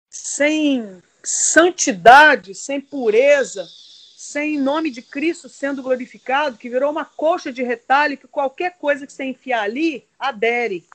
[0.10, 7.63] sem santidade, sem pureza, sem nome de Cristo sendo glorificado, que virou uma coxa de
[7.63, 10.88] retalho que qualquer coisa que você enfiar ali adere.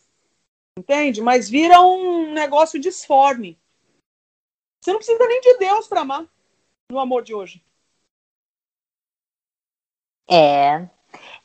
[0.78, 1.20] Entende?
[1.20, 3.58] Mas vira um negócio disforme.
[4.80, 6.26] Você não precisa nem de Deus para amar
[6.90, 7.62] no amor de hoje.
[10.30, 10.88] É,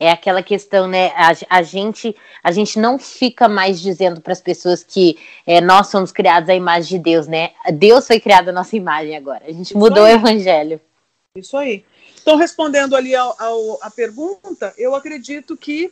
[0.04, 1.12] é aquela questão, né?
[1.16, 2.14] A, a, gente,
[2.44, 6.54] a gente não fica mais dizendo para as pessoas que é, nós somos criados à
[6.54, 7.54] imagem de Deus, né?
[7.74, 9.46] Deus foi criado à nossa imagem agora.
[9.46, 10.14] A gente Isso mudou aí.
[10.14, 10.82] o evangelho.
[11.38, 11.86] Isso aí.
[12.22, 15.92] Então, respondendo ali ao, ao, a pergunta, eu acredito que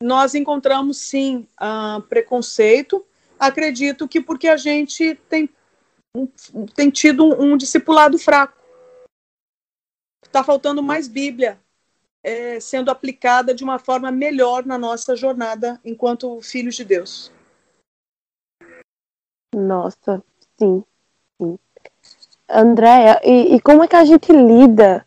[0.00, 3.04] nós encontramos sim uh, preconceito.
[3.40, 5.50] Acredito que porque a gente tem,
[6.76, 8.56] tem tido um, um discipulado fraco.
[10.24, 11.58] Está faltando mais Bíblia
[12.28, 17.32] é, sendo aplicada de uma forma melhor na nossa jornada enquanto filhos de Deus.
[19.54, 20.22] Nossa,
[20.58, 20.84] sim,
[21.40, 21.58] sim.
[22.48, 25.06] Andréia, e, e como é que a gente lida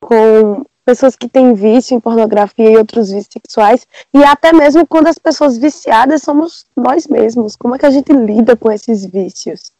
[0.00, 5.06] com pessoas que têm vício em pornografia e outros vícios sexuais, e até mesmo quando
[5.06, 7.56] as pessoas viciadas somos nós mesmos.
[7.56, 9.72] Como é que a gente lida com esses vícios?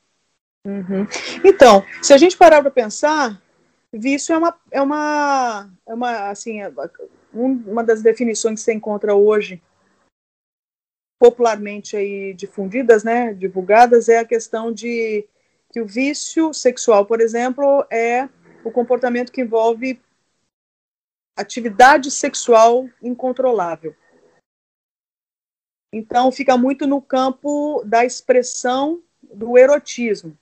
[0.64, 1.06] Uhum.
[1.44, 3.40] Então, se a gente parar para pensar,
[3.98, 6.72] Vício é uma, é uma, é uma assim, é
[7.32, 9.62] uma das definições que você encontra hoje
[11.18, 15.26] popularmente aí difundidas, né, divulgadas, é a questão de
[15.72, 18.28] que o vício sexual, por exemplo, é
[18.64, 20.00] o comportamento que envolve
[21.36, 23.94] atividade sexual incontrolável.
[25.92, 30.36] Então, fica muito no campo da expressão do erotismo.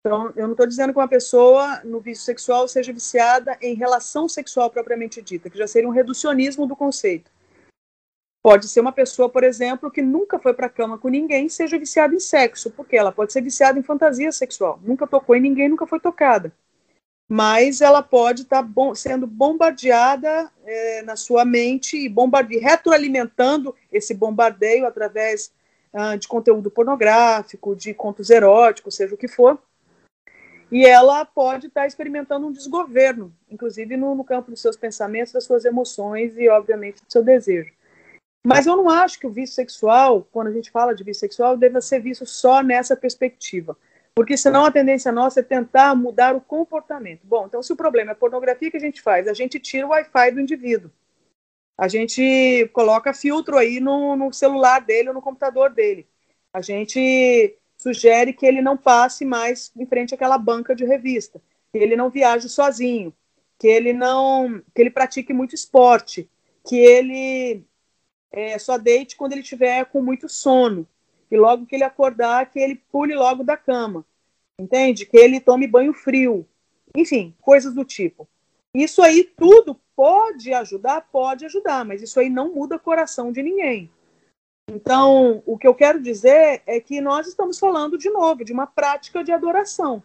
[0.00, 4.28] Então, eu não estou dizendo que uma pessoa no vício sexual seja viciada em relação
[4.28, 7.30] sexual propriamente dita, que já seria um reducionismo do conceito.
[8.42, 11.78] Pode ser uma pessoa, por exemplo, que nunca foi para a cama com ninguém, seja
[11.78, 15.68] viciada em sexo, porque ela pode ser viciada em fantasia sexual, nunca tocou em ninguém,
[15.68, 16.50] nunca foi tocada.
[17.28, 23.74] mas ela pode estar tá bom, sendo bombardeada é, na sua mente e bombardei, retroalimentando
[23.92, 25.52] esse bombardeio através
[25.92, 29.60] ah, de conteúdo pornográfico, de contos eróticos, seja o que for.
[30.70, 35.44] E ela pode estar experimentando um desgoverno, inclusive no, no campo dos seus pensamentos, das
[35.44, 37.72] suas emoções e, obviamente, do seu desejo.
[38.46, 41.56] Mas eu não acho que o vício sexual, quando a gente fala de vício sexual,
[41.56, 43.76] deva ser visto só nessa perspectiva.
[44.14, 47.20] Porque senão a tendência nossa é tentar mudar o comportamento.
[47.24, 49.90] Bom, então se o problema é pornografia que a gente faz, a gente tira o
[49.90, 50.90] Wi-Fi do indivíduo.
[51.76, 56.06] A gente coloca filtro aí no, no celular dele ou no computador dele.
[56.52, 61.40] A gente sugere que ele não passe mais em frente àquela banca de revista,
[61.72, 63.10] que ele não viaje sozinho,
[63.58, 66.28] que ele não, que ele pratique muito esporte,
[66.62, 67.64] que ele
[68.30, 70.86] é, só deite quando ele estiver com muito sono.
[71.30, 74.04] E logo que ele acordar, que ele pule logo da cama.
[74.58, 75.06] Entende?
[75.06, 76.46] Que ele tome banho frio.
[76.94, 78.28] Enfim, coisas do tipo.
[78.74, 81.00] Isso aí tudo pode ajudar?
[81.10, 83.90] Pode ajudar, mas isso aí não muda o coração de ninguém.
[84.72, 88.68] Então, o que eu quero dizer é que nós estamos falando, de novo, de uma
[88.68, 90.00] prática de adoração.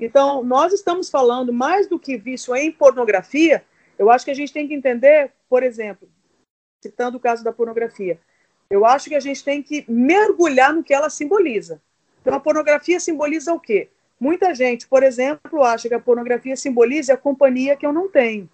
[0.00, 3.64] Então, nós estamos falando mais do que vício em pornografia.
[3.96, 6.08] Eu acho que a gente tem que entender, por exemplo,
[6.82, 8.18] citando o caso da pornografia,
[8.68, 11.80] eu acho que a gente tem que mergulhar no que ela simboliza.
[12.20, 13.90] Então, a pornografia simboliza o quê?
[14.18, 18.48] Muita gente, por exemplo, acha que a pornografia simboliza a companhia que eu não tenho.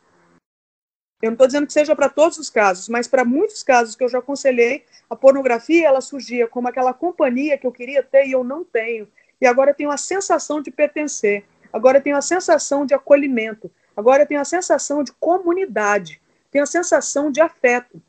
[1.23, 4.05] Eu não estou dizendo que seja para todos os casos, mas para muitos casos que
[4.05, 8.33] eu já aconselhei, a pornografia ela surgia como aquela companhia que eu queria ter e
[8.33, 9.09] eu não tenho.
[9.41, 11.45] E agora eu tenho a sensação de pertencer.
[11.73, 13.71] Agora eu tenho a sensação de acolhimento.
[13.97, 16.21] Agora eu tenho a sensação de comunidade.
[16.51, 18.01] Tenho a sensação de afeto.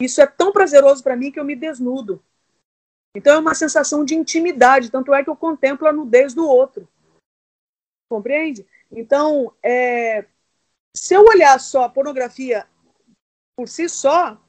[0.00, 2.22] Isso é tão prazeroso para mim que eu me desnudo.
[3.16, 6.88] Então é uma sensação de intimidade, tanto é que eu contemplo a nudez do outro.
[8.10, 8.66] Compreende?
[8.90, 10.24] Então, é,
[10.94, 12.66] se eu olhar só a pornografia
[13.56, 14.40] por si só,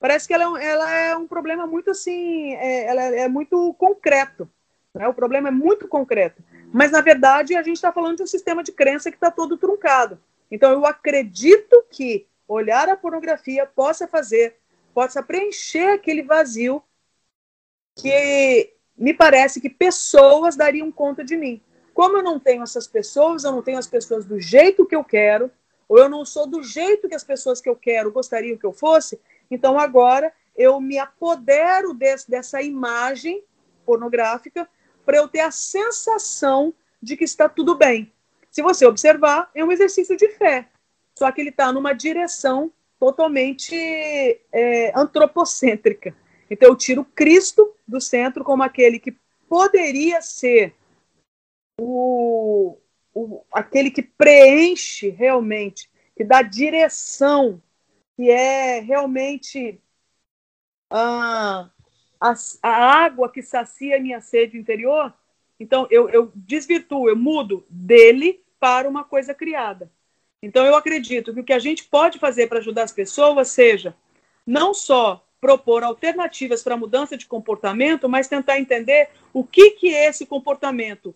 [0.00, 4.48] parece que ela, é ela é um problema muito assim, é, ela é muito concreto.
[4.94, 5.06] Né?
[5.08, 6.42] O problema é muito concreto.
[6.72, 9.58] Mas, na verdade, a gente está falando de um sistema de crença que está todo
[9.58, 10.18] truncado.
[10.50, 14.56] Então, eu acredito que olhar a pornografia possa fazer,
[14.92, 16.82] possa preencher aquele vazio
[17.96, 21.60] que me parece que pessoas dariam conta de mim.
[21.92, 25.04] Como eu não tenho essas pessoas, eu não tenho as pessoas do jeito que eu
[25.04, 25.50] quero,
[25.88, 28.72] ou eu não sou do jeito que as pessoas que eu quero gostariam que eu
[28.72, 29.20] fosse,
[29.50, 33.42] então agora eu me apodero desse, dessa imagem
[33.84, 34.68] pornográfica
[35.04, 38.12] para eu ter a sensação de que está tudo bem.
[38.50, 40.68] Se você observar, é um exercício de fé,
[41.18, 43.74] só que ele está numa direção totalmente
[44.52, 46.14] é, antropocêntrica.
[46.48, 49.16] Então eu tiro Cristo do centro como aquele que
[49.48, 50.74] poderia ser
[51.80, 52.76] o,
[53.14, 57.62] o, aquele que preenche realmente, que dá direção,
[58.16, 59.80] que é realmente
[60.90, 61.70] a,
[62.20, 62.70] a, a
[63.04, 65.14] água que sacia a minha sede interior.
[65.58, 69.90] Então eu, eu desvirtuo, eu mudo dele para uma coisa criada.
[70.42, 73.96] Então eu acredito que o que a gente pode fazer para ajudar as pessoas seja
[74.46, 80.26] não só propor alternativas para mudança de comportamento, mas tentar entender o que, que esse
[80.26, 81.14] comportamento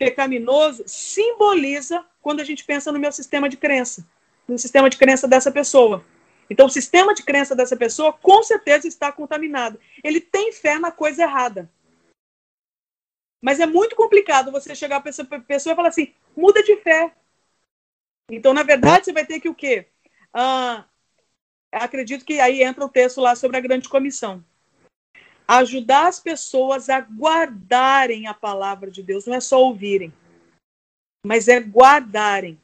[0.00, 4.08] pecaminoso simboliza quando a gente pensa no meu sistema de crença,
[4.48, 6.02] no sistema de crença dessa pessoa.
[6.48, 9.78] Então, o sistema de crença dessa pessoa com certeza está contaminado.
[10.02, 11.70] Ele tem fé na coisa errada.
[13.42, 17.14] Mas é muito complicado você chegar para essa pessoa e falar assim: muda de fé.
[18.30, 19.86] Então, na verdade, você vai ter que o quê?
[20.32, 20.86] Ah,
[21.70, 24.42] acredito que aí entra o texto lá sobre a grande comissão.
[25.52, 30.14] Ajudar as pessoas a guardarem a palavra de Deus, não é só ouvirem,
[31.26, 32.56] mas é guardarem.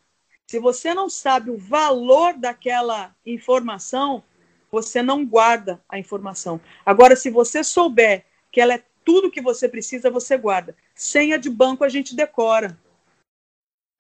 [0.46, 4.22] Se você não sabe o valor daquela informação,
[4.70, 6.60] você não guarda a informação.
[6.84, 10.76] Agora, se você souber que ela é tudo que você precisa, você guarda.
[10.94, 12.78] Senha de banco a gente decora.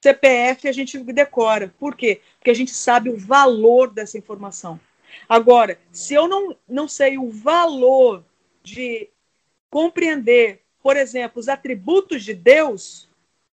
[0.00, 1.74] CPF a gente decora.
[1.76, 2.20] Por quê?
[2.38, 4.78] Porque a gente sabe o valor dessa informação.
[5.28, 8.24] Agora, se eu não, não sei o valor
[8.66, 9.08] de
[9.70, 13.08] compreender, por exemplo, os atributos de Deus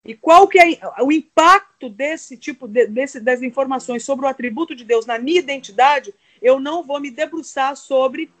[0.05, 4.75] e qual que é o impacto desse tipo de, desse, das informações sobre o atributo
[4.75, 8.31] de Deus na minha identidade, eu não vou me debruçar sobre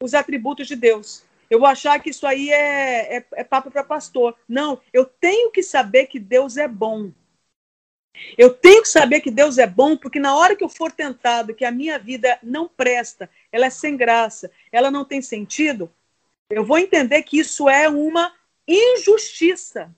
[0.00, 1.24] os atributos de Deus.
[1.50, 4.36] Eu vou achar que isso aí é, é, é papo para pastor.
[4.48, 7.10] Não, eu tenho que saber que Deus é bom.
[8.38, 11.54] Eu tenho que saber que Deus é bom, porque na hora que eu for tentado
[11.54, 15.92] que a minha vida não presta, ela é sem graça, ela não tem sentido,
[16.50, 18.34] eu vou entender que isso é uma
[18.66, 19.94] injustiça.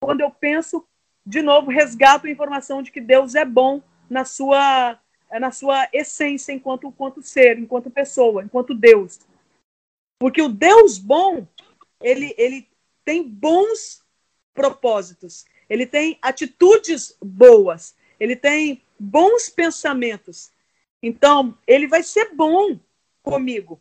[0.00, 0.86] Quando eu penso
[1.26, 4.98] de novo, resgato a informação de que Deus é bom na sua,
[5.40, 9.18] na sua essência enquanto, enquanto ser, enquanto pessoa, enquanto Deus.
[10.20, 11.46] Porque o Deus bom,
[12.00, 12.68] ele, ele
[13.04, 14.04] tem bons
[14.54, 20.52] propósitos, ele tem atitudes boas, ele tem bons pensamentos.
[21.02, 22.78] Então, ele vai ser bom
[23.22, 23.80] comigo.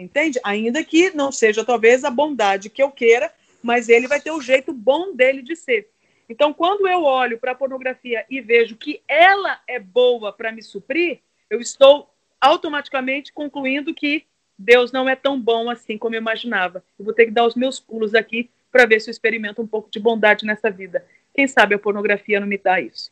[0.00, 0.40] Entende?
[0.42, 3.30] Ainda que não seja talvez a bondade que eu queira,
[3.62, 5.90] mas ele vai ter o jeito bom dele de ser.
[6.26, 10.62] Então, quando eu olho para a pornografia e vejo que ela é boa para me
[10.62, 11.20] suprir,
[11.50, 12.08] eu estou
[12.40, 14.24] automaticamente concluindo que
[14.56, 16.82] Deus não é tão bom assim como eu imaginava.
[16.98, 19.66] Eu vou ter que dar os meus pulos aqui para ver se eu experimento um
[19.66, 21.04] pouco de bondade nessa vida.
[21.34, 23.10] Quem sabe a pornografia não me dá isso.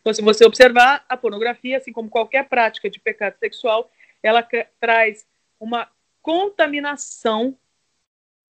[0.00, 3.90] Então, se você observar, a pornografia, assim como qualquer prática de pecado sexual,
[4.22, 4.46] ela
[4.80, 5.26] traz
[5.60, 5.88] uma
[6.22, 7.56] contaminação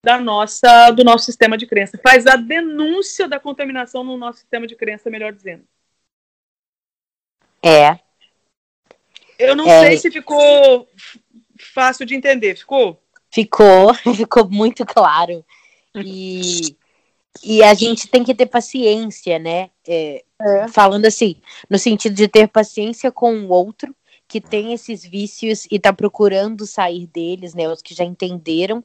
[0.03, 1.99] da nossa do nosso sistema de crença.
[2.01, 5.63] Faz a denúncia da contaminação no nosso sistema de crença, melhor dizendo.
[7.63, 7.99] É.
[9.39, 9.88] Eu não é.
[9.88, 10.88] sei se ficou
[11.74, 13.01] fácil de entender, ficou?
[13.32, 15.43] Ficou, ficou muito claro.
[15.95, 16.78] E,
[17.43, 19.72] e a gente tem que ter paciência, né?
[19.88, 20.68] É, é.
[20.68, 21.38] Falando assim,
[21.70, 23.95] no sentido de ter paciência com o outro
[24.28, 27.69] que tem esses vícios e está procurando sair deles, né?
[27.69, 28.84] Os que já entenderam.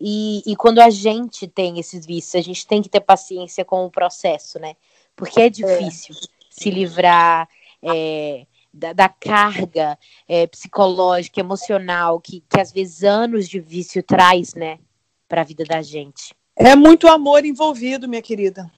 [0.00, 3.84] E, e quando a gente tem esses vícios, a gente tem que ter paciência com
[3.84, 4.76] o processo, né?
[5.14, 6.26] Porque é difícil é.
[6.50, 7.48] se livrar
[7.82, 14.54] é, da, da, carga é, psicológica, emocional, que, que às vezes anos de vício traz,
[14.54, 14.78] né?
[15.28, 16.34] Para a vida da gente.
[16.54, 18.70] É muito amor envolvido, minha querida.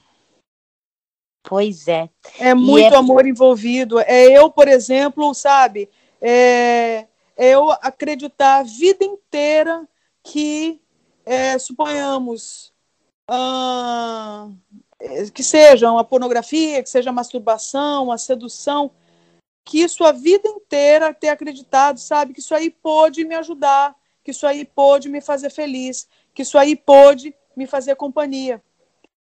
[1.42, 2.09] Pois é.
[2.38, 2.96] É muito é...
[2.96, 3.98] amor envolvido.
[4.00, 5.88] É eu, por exemplo, sabe,
[6.20, 7.06] é,
[7.36, 9.88] é eu acreditar a vida inteira
[10.22, 10.80] que,
[11.24, 12.72] é, suponhamos,
[13.26, 14.48] ah,
[15.32, 18.90] que seja uma pornografia, que seja masturbação, uma sedução,
[19.64, 23.94] que isso a vida inteira ter acreditado, sabe, que isso aí pode me ajudar,
[24.24, 28.62] que isso aí pode me fazer feliz, que isso aí pode me fazer companhia.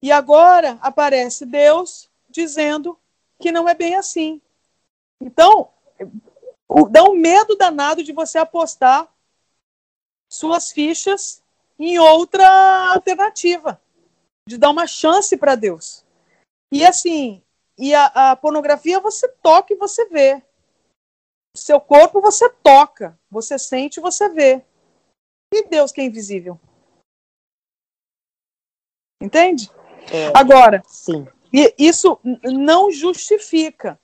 [0.01, 2.99] E agora aparece Deus dizendo
[3.41, 4.41] que não é bem assim.
[5.21, 5.69] Então,
[6.91, 9.09] dá um medo danado de você apostar
[10.31, 11.43] suas fichas
[11.79, 13.81] em outra alternativa,
[14.47, 16.05] de dar uma chance para Deus.
[16.71, 17.43] E assim,
[17.79, 20.43] e a, a, pornografia você toca e você vê.
[21.57, 24.65] Seu corpo você toca, você sente e você vê.
[25.53, 26.61] E Deus que é invisível.
[29.23, 29.71] Entende?
[30.13, 31.27] É, Agora, sim.
[31.79, 33.99] isso não justifica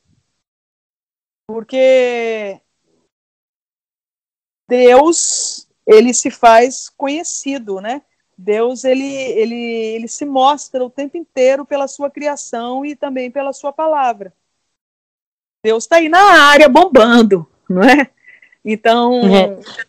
[1.46, 2.60] porque
[4.68, 8.02] Deus, ele se faz conhecido, né?
[8.36, 13.52] Deus, ele, ele, ele se mostra o tempo inteiro pela sua criação e também pela
[13.52, 14.34] sua palavra.
[15.62, 18.10] Deus está aí na área bombando, não é?
[18.64, 19.84] Então, é.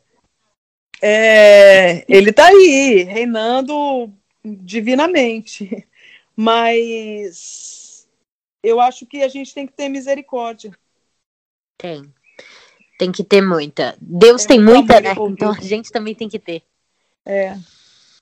[1.02, 5.88] É, ele está aí, reinando divinamente.
[6.36, 8.08] Mas
[8.62, 10.78] eu acho que a gente tem que ter misericórdia
[11.78, 12.14] tem.
[12.98, 13.96] Tem que ter muita.
[14.00, 15.14] Deus tem, tem muita, né?
[15.30, 16.64] Então a gente também tem que ter.
[17.26, 17.58] É.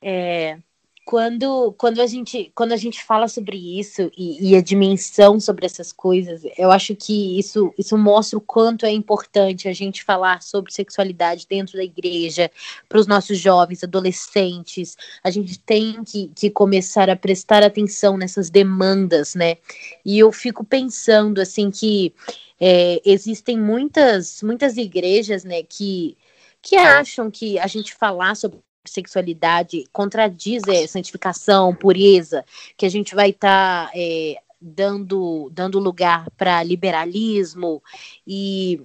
[0.01, 0.57] É
[1.05, 5.65] quando, quando, a gente, quando a gente fala sobre isso e, e, a dimensão sobre
[5.65, 10.41] essas coisas, eu acho que isso, isso mostra o quanto é importante a gente falar
[10.41, 12.49] sobre sexualidade dentro da igreja,
[12.87, 14.95] para os nossos jovens, adolescentes.
[15.23, 19.57] A gente tem que, que começar a prestar atenção nessas demandas, né?
[20.05, 22.13] E eu fico pensando, assim, que
[22.59, 26.17] é, existem muitas, muitas igrejas, né, que,
[26.61, 32.43] que acham que a gente falar sobre sexualidade contradiz é, santificação, pureza,
[32.77, 37.81] que a gente vai estar tá, é, dando, dando lugar para liberalismo
[38.25, 38.81] e,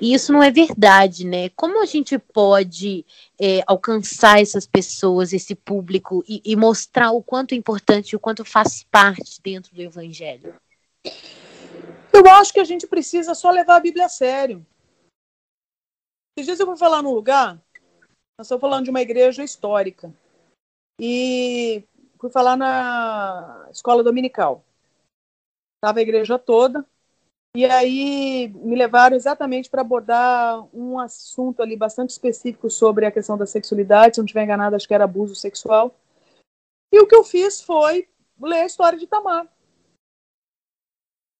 [0.00, 1.48] e, isso não é verdade, né?
[1.50, 3.04] Como a gente pode
[3.40, 8.44] é, alcançar essas pessoas, esse público e, e mostrar o quanto é importante, o quanto
[8.44, 10.54] faz parte dentro do evangelho?
[12.12, 14.66] Eu acho que a gente precisa só levar a Bíblia a sério.
[16.36, 17.60] Esses dias eu fui falar num lugar
[18.38, 20.14] nós estamos falando de uma igreja histórica.
[21.00, 21.82] E
[22.20, 24.64] fui falar na escola dominical.
[25.76, 26.86] Estava a igreja toda.
[27.56, 33.36] E aí me levaram exatamente para abordar um assunto ali bastante específico sobre a questão
[33.36, 34.14] da sexualidade.
[34.14, 35.92] Se não estiver enganado, acho que era abuso sexual.
[36.92, 38.08] E o que eu fiz foi
[38.40, 39.48] ler a história de Tamar.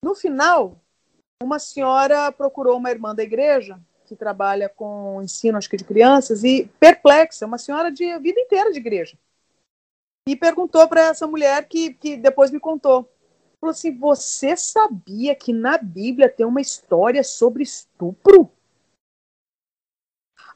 [0.04, 0.80] No final,
[1.40, 6.42] uma senhora procurou uma irmã da igreja que trabalha com ensino, acho que de crianças,
[6.42, 9.18] e perplexa, uma senhora de vida inteira de igreja.
[10.26, 13.08] E perguntou para essa mulher que, que depois me contou.
[13.60, 18.50] Falou assim: Você sabia que na Bíblia tem uma história sobre estupro?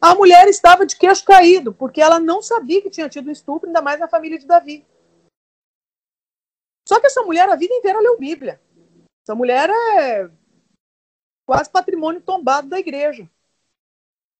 [0.00, 3.80] A mulher estava de queixo caído, porque ela não sabia que tinha tido estupro, ainda
[3.80, 4.84] mais na família de Davi.
[6.88, 8.60] Só que essa mulher a vida inteira leu Bíblia.
[9.22, 10.28] Essa mulher é
[11.46, 13.30] quase patrimônio tombado da igreja.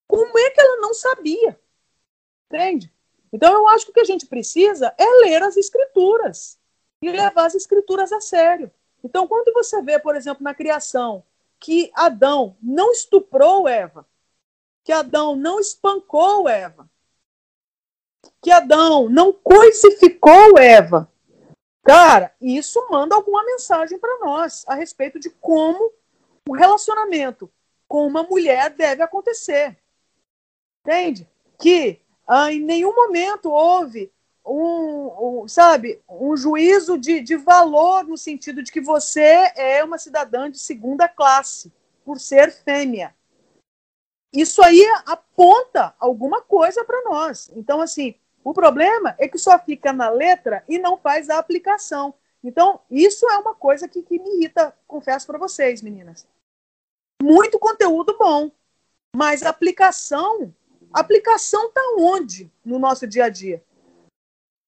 [0.07, 1.59] Como é que ela não sabia?
[2.51, 2.93] Entende?
[3.33, 6.59] Então eu acho que o que a gente precisa é ler as escrituras
[7.01, 8.71] e levar as escrituras a sério.
[9.03, 11.25] Então, quando você vê, por exemplo, na criação,
[11.59, 14.07] que Adão não estuprou Eva,
[14.85, 16.89] que Adão não espancou Eva,
[18.41, 21.11] que Adão não coisificou Eva,
[21.83, 25.93] cara, isso manda alguma mensagem para nós a respeito de como
[26.49, 27.51] o relacionamento
[27.89, 29.82] com uma mulher deve acontecer.
[30.85, 31.29] Entende?
[31.59, 34.13] Que ah, em nenhum momento houve
[34.45, 39.99] um, um, sabe, um juízo de, de valor no sentido de que você é uma
[39.99, 41.73] cidadã de segunda classe
[42.05, 43.15] por ser fêmea.
[44.33, 47.51] Isso aí aponta alguma coisa para nós.
[47.55, 52.15] Então, assim, o problema é que só fica na letra e não faz a aplicação.
[52.43, 56.27] Então, isso é uma coisa que, que me irrita, confesso para vocês, meninas.
[57.23, 58.51] Muito conteúdo bom,
[59.15, 60.53] mas aplicação,
[60.93, 63.63] a aplicação está onde no nosso dia a dia?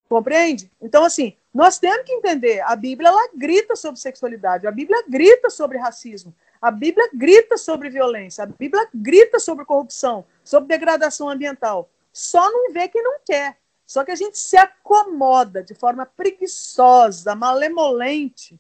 [0.08, 0.70] Compreende?
[0.80, 5.50] Então, assim, nós temos que entender, a Bíblia ela grita sobre sexualidade, a Bíblia grita
[5.50, 11.90] sobre racismo, a Bíblia grita sobre violência, a Bíblia grita sobre corrupção, sobre degradação ambiental.
[12.12, 13.58] Só não vê quem não quer.
[13.86, 18.58] Só que a gente se acomoda de forma preguiçosa, malemolente,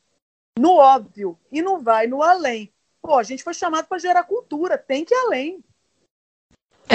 [0.58, 2.72] no óbvio, e não vai no além.
[3.00, 5.64] Pô, a gente foi chamado para gerar cultura, tem que ir além.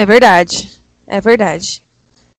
[0.00, 1.82] É verdade, é verdade.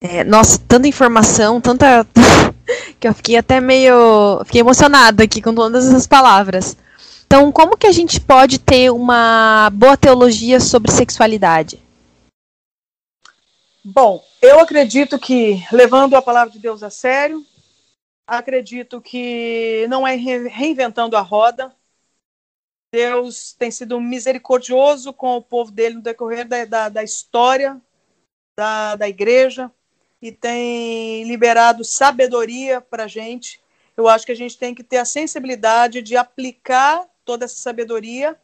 [0.00, 2.04] É, nossa, tanta informação, tanta.
[2.98, 4.42] que eu fiquei até meio.
[4.44, 6.76] Fiquei emocionada aqui com todas essas palavras.
[7.24, 11.80] Então, como que a gente pode ter uma boa teologia sobre sexualidade?
[13.84, 17.46] Bom, eu acredito que, levando a palavra de Deus a sério,
[18.26, 21.72] acredito que não é reinventando a roda.
[22.92, 27.80] Deus tem sido misericordioso com o povo dele no decorrer da, da, da história
[28.54, 29.72] da, da igreja
[30.20, 33.60] e tem liberado sabedoria para a gente.
[33.96, 38.38] Eu acho que a gente tem que ter a sensibilidade de aplicar toda essa sabedoria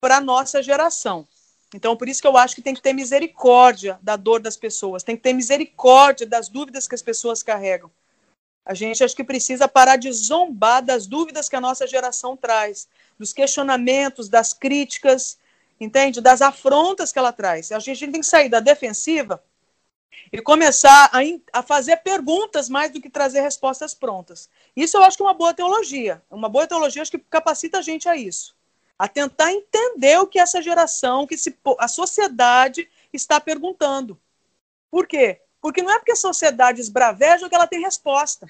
[0.00, 1.26] para a nossa geração.
[1.74, 5.02] Então, por isso que eu acho que tem que ter misericórdia da dor das pessoas,
[5.02, 7.90] tem que ter misericórdia das dúvidas que as pessoas carregam.
[8.66, 12.88] A gente acho que precisa parar de zombar das dúvidas que a nossa geração traz,
[13.16, 15.38] dos questionamentos, das críticas,
[15.80, 16.20] entende?
[16.20, 17.70] Das afrontas que ela traz.
[17.70, 19.40] A gente tem que sair da defensiva
[20.32, 24.50] e começar a, a, fazer perguntas mais do que trazer respostas prontas.
[24.74, 26.20] Isso eu acho que é uma boa teologia.
[26.28, 28.56] Uma boa teologia acho que capacita a gente a isso.
[28.98, 34.18] A tentar entender o que essa geração, que se, a sociedade está perguntando.
[34.90, 35.42] Por quê?
[35.60, 38.46] Porque não é porque a sociedade esbraveja que ela tem resposta.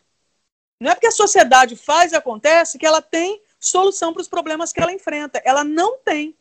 [0.80, 4.72] Não é porque a sociedade faz e acontece que ela tem solução para os problemas
[4.72, 5.40] que ela enfrenta.
[5.44, 6.36] Ela não tem.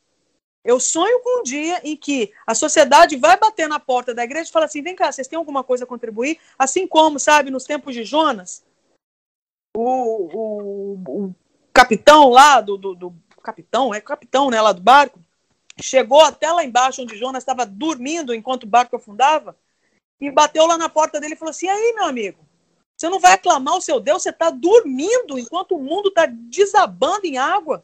[0.63, 4.49] Eu sonho com um dia em que a sociedade vai bater na porta da igreja
[4.49, 6.39] e falar assim: vem cá, vocês têm alguma coisa a contribuir?
[6.57, 8.65] Assim como, sabe, nos tempos de Jonas,
[9.77, 11.35] o, o, o
[11.71, 15.19] capitão lá do, do, do, capitão, é capitão, né, lá do barco,
[15.79, 19.55] chegou até lá embaixo onde Jonas estava dormindo enquanto o barco afundava
[20.19, 22.45] e bateu lá na porta dele e falou assim: aí, meu amigo,
[22.95, 24.23] você não vai aclamar o seu Deus?
[24.23, 27.83] Você está dormindo enquanto o mundo está desabando em água?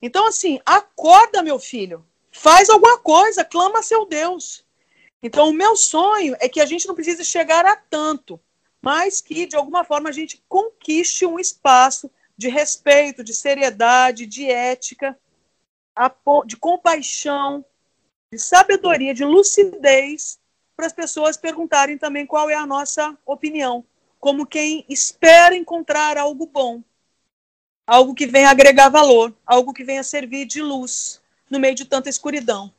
[0.00, 2.06] Então, assim, acorda, meu filho.
[2.30, 4.64] Faz alguma coisa, clama seu Deus.
[5.22, 8.40] Então, o meu sonho é que a gente não precise chegar a tanto,
[8.80, 14.48] mas que, de alguma forma, a gente conquiste um espaço de respeito, de seriedade, de
[14.48, 15.18] ética,
[16.46, 17.64] de compaixão,
[18.32, 20.38] de sabedoria, de lucidez,
[20.78, 23.84] para as pessoas perguntarem também qual é a nossa opinião,
[24.18, 26.82] como quem espera encontrar algo bom
[27.88, 32.10] algo que venha agregar valor, algo que venha servir de luz no meio de tanta
[32.10, 32.70] escuridão.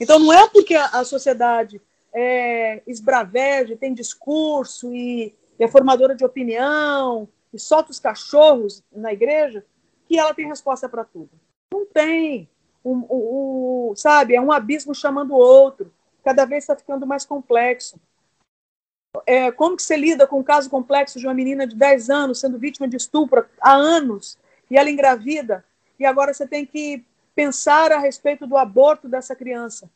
[0.00, 1.80] Então, não é porque a, sociedade
[2.12, 9.12] é esbraveja, tem discurso e, e é formadora de opinião e solta os cachorros na
[9.12, 9.64] igreja
[10.08, 11.30] que ela tem resposta para tudo.
[11.72, 12.48] Não tem.
[13.94, 15.92] Sabe, é um abismo chamando o outro.
[16.28, 17.98] Cada vez está ficando mais complexo.
[19.24, 22.40] É, como que você lida com um caso complexo de uma menina de 10 anos
[22.40, 24.36] sendo vítima de estupro há anos
[24.70, 25.64] e ela engravida,
[25.98, 27.02] e agora você tem que
[27.34, 29.90] pensar a respeito do aborto dessa criança.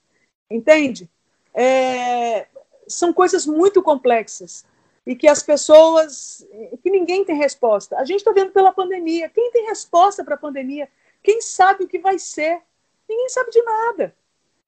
[0.50, 1.06] Entende?
[1.52, 2.46] É,
[2.88, 4.64] são coisas muito complexas.
[5.06, 6.46] e que as pessoas,
[6.82, 7.98] que ninguém tem resposta.
[7.98, 9.28] A gente está vendo pela pandemia.
[9.28, 10.88] Quem tem resposta para a pandemia?
[11.22, 12.62] Quem sabe o que vai ser?
[13.06, 14.16] Ninguém sabe de nada.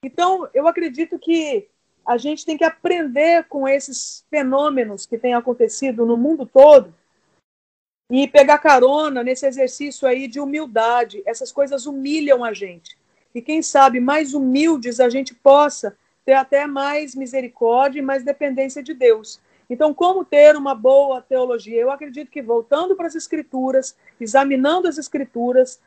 [0.04, 1.66] Então, eu acredito que
[2.06, 6.94] a gente tem que aprender com esses fenômenos que têm acontecido no mundo todo
[8.10, 11.22] e pegar carona nesse exercício aí de humildade.
[11.24, 12.98] Essas coisas humilham a gente.
[13.34, 18.82] E quem sabe, mais humildes, a gente possa ter até mais misericórdia e mais dependência
[18.82, 19.40] de Deus.
[19.70, 21.80] Então, como ter uma boa teologia?
[21.80, 25.80] Eu acredito que voltando para as Escrituras, examinando as Escrituras,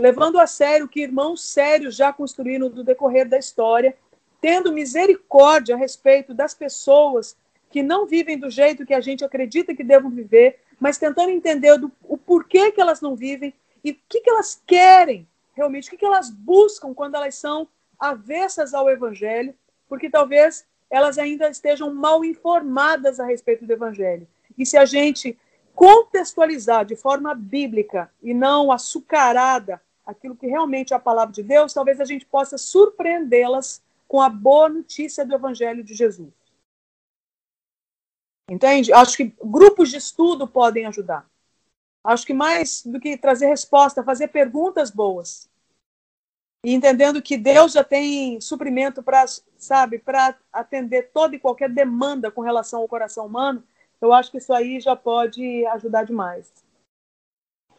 [0.00, 3.96] levando a sério o que irmãos sérios já construíram no decorrer da história,
[4.40, 7.36] tendo misericórdia a respeito das pessoas
[7.70, 11.76] que não vivem do jeito que a gente acredita que devam viver, mas tentando entender
[11.78, 15.90] do, o porquê que elas não vivem e o que, que elas querem realmente, o
[15.90, 19.54] que, que elas buscam quando elas são avessas ao Evangelho,
[19.88, 24.26] porque talvez elas ainda estejam mal informadas a respeito do Evangelho.
[24.56, 25.38] E se a gente
[25.74, 29.80] contextualizar de forma bíblica e não açucarada
[30.10, 34.28] aquilo que realmente é a palavra de Deus, talvez a gente possa surpreendê-las com a
[34.28, 36.32] boa notícia do Evangelho de Jesus.
[38.50, 38.92] Entende?
[38.92, 41.24] Acho que grupos de estudo podem ajudar.
[42.02, 45.48] Acho que mais do que trazer resposta, fazer perguntas boas.
[46.64, 49.24] E entendendo que Deus já tem suprimento para,
[49.56, 53.62] sabe, para atender toda e qualquer demanda com relação ao coração humano,
[54.00, 56.52] eu acho que isso aí já pode ajudar demais.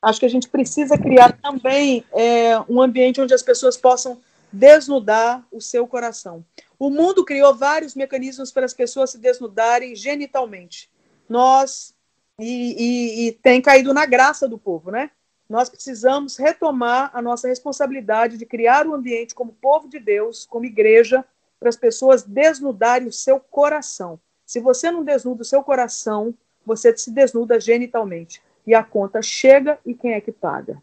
[0.01, 4.19] Acho que a gente precisa criar também é, um ambiente onde as pessoas possam
[4.51, 6.43] desnudar o seu coração.
[6.79, 10.89] O mundo criou vários mecanismos para as pessoas se desnudarem genitalmente.
[11.29, 11.93] Nós
[12.39, 15.11] e, e, e tem caído na graça do povo, né?
[15.47, 20.65] Nós precisamos retomar a nossa responsabilidade de criar um ambiente como povo de Deus, como
[20.65, 21.23] igreja,
[21.59, 24.19] para as pessoas desnudarem o seu coração.
[24.45, 26.33] Se você não desnuda o seu coração,
[26.65, 28.41] você se desnuda genitalmente.
[28.65, 30.81] E a conta chega e quem é que paga?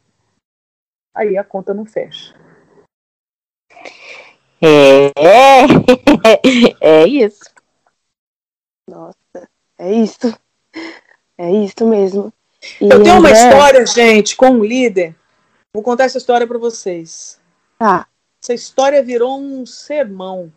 [1.14, 2.34] Aí a conta não fecha.
[4.60, 5.12] É,
[6.80, 7.44] é isso.
[8.88, 9.48] Nossa,
[9.78, 10.38] é isso.
[11.36, 12.32] É isso mesmo.
[12.80, 15.14] E eu tenho uma história, gente, com um líder.
[15.72, 17.40] Vou contar essa história para vocês.
[17.78, 18.08] Tá.
[18.42, 20.52] Essa história virou um sermão.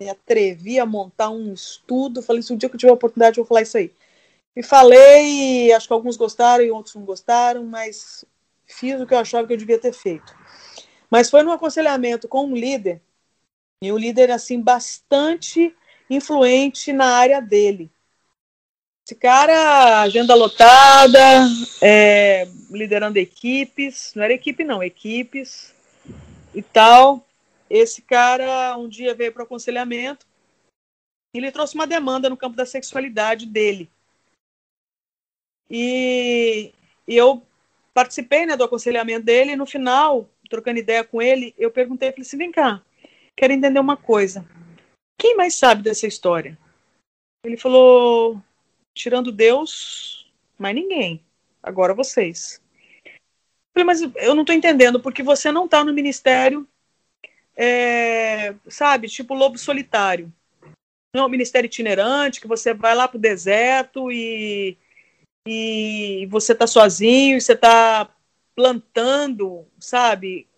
[0.00, 2.22] Me atrevi a montar um estudo.
[2.22, 3.92] Falei, se um dia que eu tiver a oportunidade, eu vou falar isso aí.
[4.54, 8.24] E falei, acho que alguns gostaram e outros não gostaram, mas
[8.66, 10.34] fiz o que eu achava que eu devia ter feito.
[11.10, 13.00] Mas foi num aconselhamento com um líder,
[13.82, 15.74] e um líder, assim, bastante
[16.08, 17.90] influente na área dele.
[19.04, 21.18] Esse cara, agenda lotada,
[21.82, 25.74] é, liderando equipes, não era equipe não, equipes
[26.54, 27.26] e tal.
[27.68, 30.24] Esse cara um dia veio para o aconselhamento
[31.34, 33.90] e ele trouxe uma demanda no campo da sexualidade dele.
[35.74, 36.74] E,
[37.08, 37.42] e eu
[37.94, 42.26] participei né, do aconselhamento dele e no final, trocando ideia com ele, eu perguntei, falei
[42.26, 42.82] assim, vem cá,
[43.34, 44.46] quero entender uma coisa.
[45.18, 46.58] Quem mais sabe dessa história?
[47.42, 48.38] Ele falou,
[48.94, 51.24] tirando Deus, mais ninguém.
[51.62, 52.60] Agora vocês.
[53.72, 56.68] Falei, mas eu não estou entendendo, porque você não está no ministério,
[57.56, 60.30] é, sabe, tipo lobo solitário.
[61.14, 64.76] Não é um ministério itinerante, que você vai lá para o deserto e,
[65.46, 68.14] e você está sozinho, você está
[68.54, 70.48] plantando, sabe,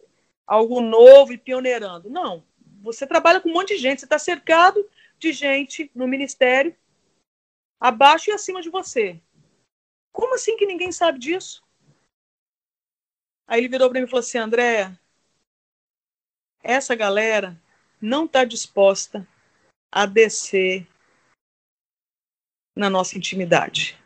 [0.46, 2.10] algo novo e pioneirando.
[2.10, 2.44] Não,
[2.82, 6.76] você trabalha com um monte de gente, você está cercado de gente no ministério
[7.80, 9.20] abaixo e acima de você.
[10.12, 11.62] Como assim que ninguém sabe disso?
[13.46, 14.96] Aí ele virou para mim e falou assim: André,
[16.62, 17.60] essa galera
[18.00, 19.26] não está disposta
[19.90, 20.86] a descer
[22.76, 23.98] na nossa intimidade.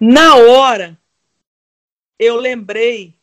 [0.00, 0.98] Na hora,
[2.18, 3.14] eu lembrei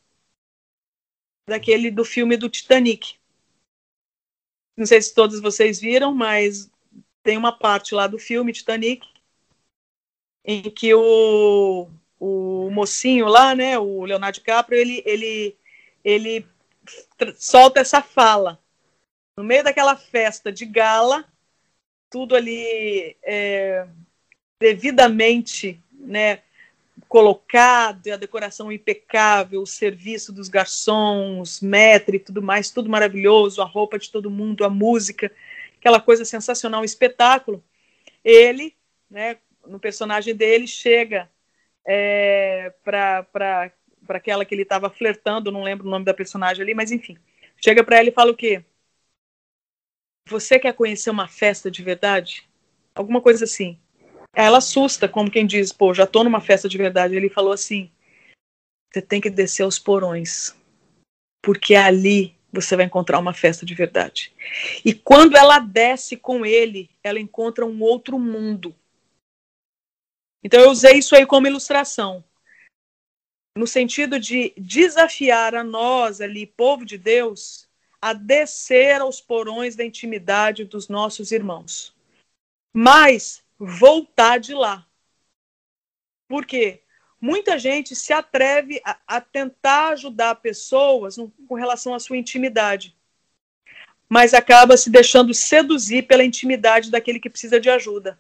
[1.48, 3.18] daquele do filme do Titanic.
[4.78, 6.70] Não sei se todos vocês viram, mas
[7.24, 9.08] tem uma parte lá do filme Titanic
[10.44, 11.90] em que o,
[12.20, 15.58] o mocinho lá, né, o Leonardo DiCaprio, ele, ele,
[16.04, 16.48] ele
[17.38, 18.60] solta essa fala.
[19.38, 21.26] No meio daquela festa de gala,
[22.10, 23.88] tudo ali é,
[24.60, 26.42] devidamente né,
[27.08, 33.66] colocado, a decoração impecável, o serviço dos garçons, metre e tudo mais, tudo maravilhoso, a
[33.66, 35.32] roupa de todo mundo, a música,
[35.78, 37.64] aquela coisa sensacional, um espetáculo.
[38.24, 38.76] Ele,
[39.10, 39.38] né,
[39.68, 41.30] no personagem dele, chega
[41.86, 43.72] é, para
[44.10, 47.18] aquela que ele estava flertando, não lembro o nome da personagem ali, mas enfim.
[47.64, 48.64] Chega para ela e fala o quê?
[50.28, 52.50] Você quer conhecer uma festa de verdade?
[52.96, 53.80] Alguma coisa assim.
[54.36, 57.16] Ela assusta, como quem diz, pô, já tô numa festa de verdade.
[57.16, 57.90] Ele falou assim:
[58.94, 60.56] você tem que descer aos porões,
[61.42, 64.34] porque ali você vai encontrar uma festa de verdade.
[64.84, 68.76] E quando ela desce com ele, ela encontra um outro mundo.
[70.44, 72.24] Então eu usei isso aí como ilustração,
[73.58, 77.68] no sentido de desafiar a nós ali, povo de Deus,
[78.02, 81.96] a descer aos porões da intimidade dos nossos irmãos.
[82.74, 84.86] Mas voltar de lá.
[86.28, 86.82] Por quê?
[87.20, 92.96] Muita gente se atreve a, a tentar ajudar pessoas no, com relação à sua intimidade,
[94.08, 98.20] mas acaba se deixando seduzir pela intimidade daquele que precisa de ajuda.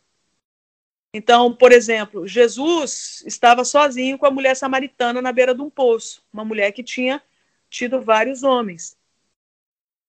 [1.14, 6.22] Então, por exemplo, Jesus estava sozinho com a mulher samaritana na beira de um poço,
[6.34, 7.22] uma mulher que tinha
[7.70, 8.98] tido vários homens.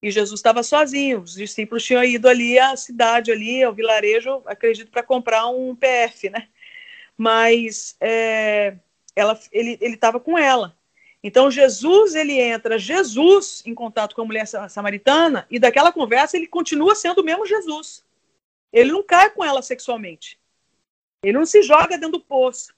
[0.03, 1.21] E Jesus estava sozinho.
[1.21, 6.31] Os discípulos tinham ido ali à cidade, ali ao vilarejo, acredito, para comprar um PF,
[6.31, 6.49] né?
[7.17, 8.77] Mas é,
[9.15, 10.77] ela, ele estava com ela.
[11.23, 16.47] Então Jesus ele entra, Jesus em contato com a mulher samaritana e daquela conversa ele
[16.47, 18.05] continua sendo o mesmo Jesus.
[18.73, 20.39] Ele não cai com ela sexualmente.
[21.23, 22.75] Ele não se joga dentro do poço.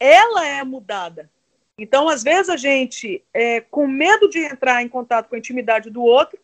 [0.00, 1.30] Ela é mudada.
[1.78, 5.90] Então, às vezes, a gente, é, com medo de entrar em contato com a intimidade
[5.90, 6.38] do outro,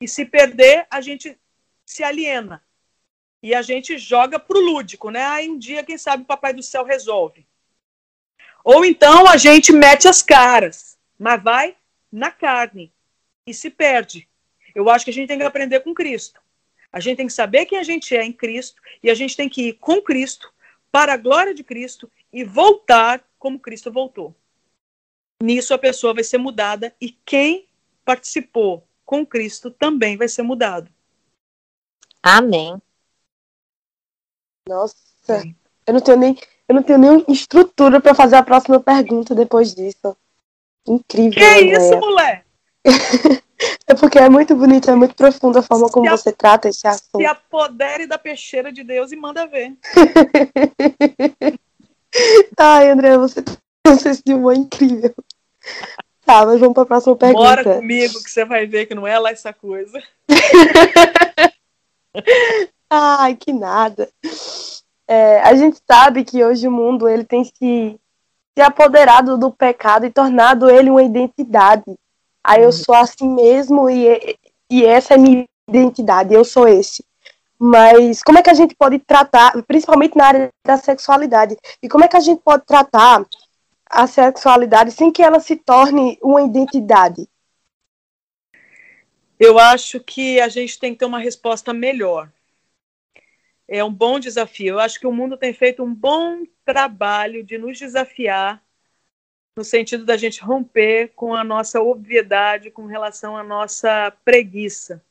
[0.00, 1.36] e se perder, a gente
[1.84, 2.62] se aliena.
[3.42, 5.24] E a gente joga pro lúdico, né?
[5.24, 7.44] Aí um dia, quem sabe, o Papai do Céu resolve.
[8.62, 11.76] Ou então a gente mete as caras, mas vai
[12.10, 12.92] na carne
[13.46, 14.28] e se perde.
[14.74, 16.40] Eu acho que a gente tem que aprender com Cristo.
[16.92, 19.48] A gente tem que saber quem a gente é em Cristo e a gente tem
[19.48, 20.52] que ir com Cristo,
[20.90, 24.34] para a glória de Cristo e voltar como Cristo voltou
[25.42, 27.68] nisso a pessoa vai ser mudada e quem
[28.04, 30.90] participou com Cristo também vai ser mudado.
[32.22, 32.80] Amém.
[34.68, 35.54] Nossa, Sim.
[35.86, 36.36] eu não tenho nem
[36.68, 40.14] eu não tenho nem estrutura para fazer a próxima pergunta depois disso.
[40.86, 41.32] Incrível.
[41.32, 42.44] Que é isso, mulher?
[43.86, 46.32] é porque é muito bonito, é muito profundo a forma como se você a...
[46.32, 47.16] trata esse assunto.
[47.16, 49.74] Se apodere da peixeira de Deus e manda ver.
[52.58, 55.14] Ai, André, você tem um senso de humor incrível.
[56.24, 57.42] Tá, mas vamos para a próxima pergunta.
[57.42, 60.02] Bora comigo que você vai ver que não é lá essa coisa.
[62.90, 64.10] Ai, que nada.
[65.08, 67.98] É, a gente sabe que hoje o mundo ele tem se,
[68.54, 71.98] se apoderado do pecado e tornado ele uma identidade.
[72.44, 72.72] Aí eu uhum.
[72.72, 74.36] sou assim mesmo e,
[74.70, 77.04] e essa é minha identidade, eu sou esse.
[77.58, 82.04] Mas como é que a gente pode tratar, principalmente na área da sexualidade, e como
[82.04, 83.24] é que a gente pode tratar
[83.90, 87.28] a sexualidade sem que ela se torne uma identidade?
[89.38, 92.30] Eu acho que a gente tem que ter uma resposta melhor.
[93.66, 94.74] É um bom desafio.
[94.74, 98.62] Eu acho que o mundo tem feito um bom trabalho de nos desafiar
[99.56, 105.02] no sentido da gente romper com a nossa obviedade com relação à nossa preguiça.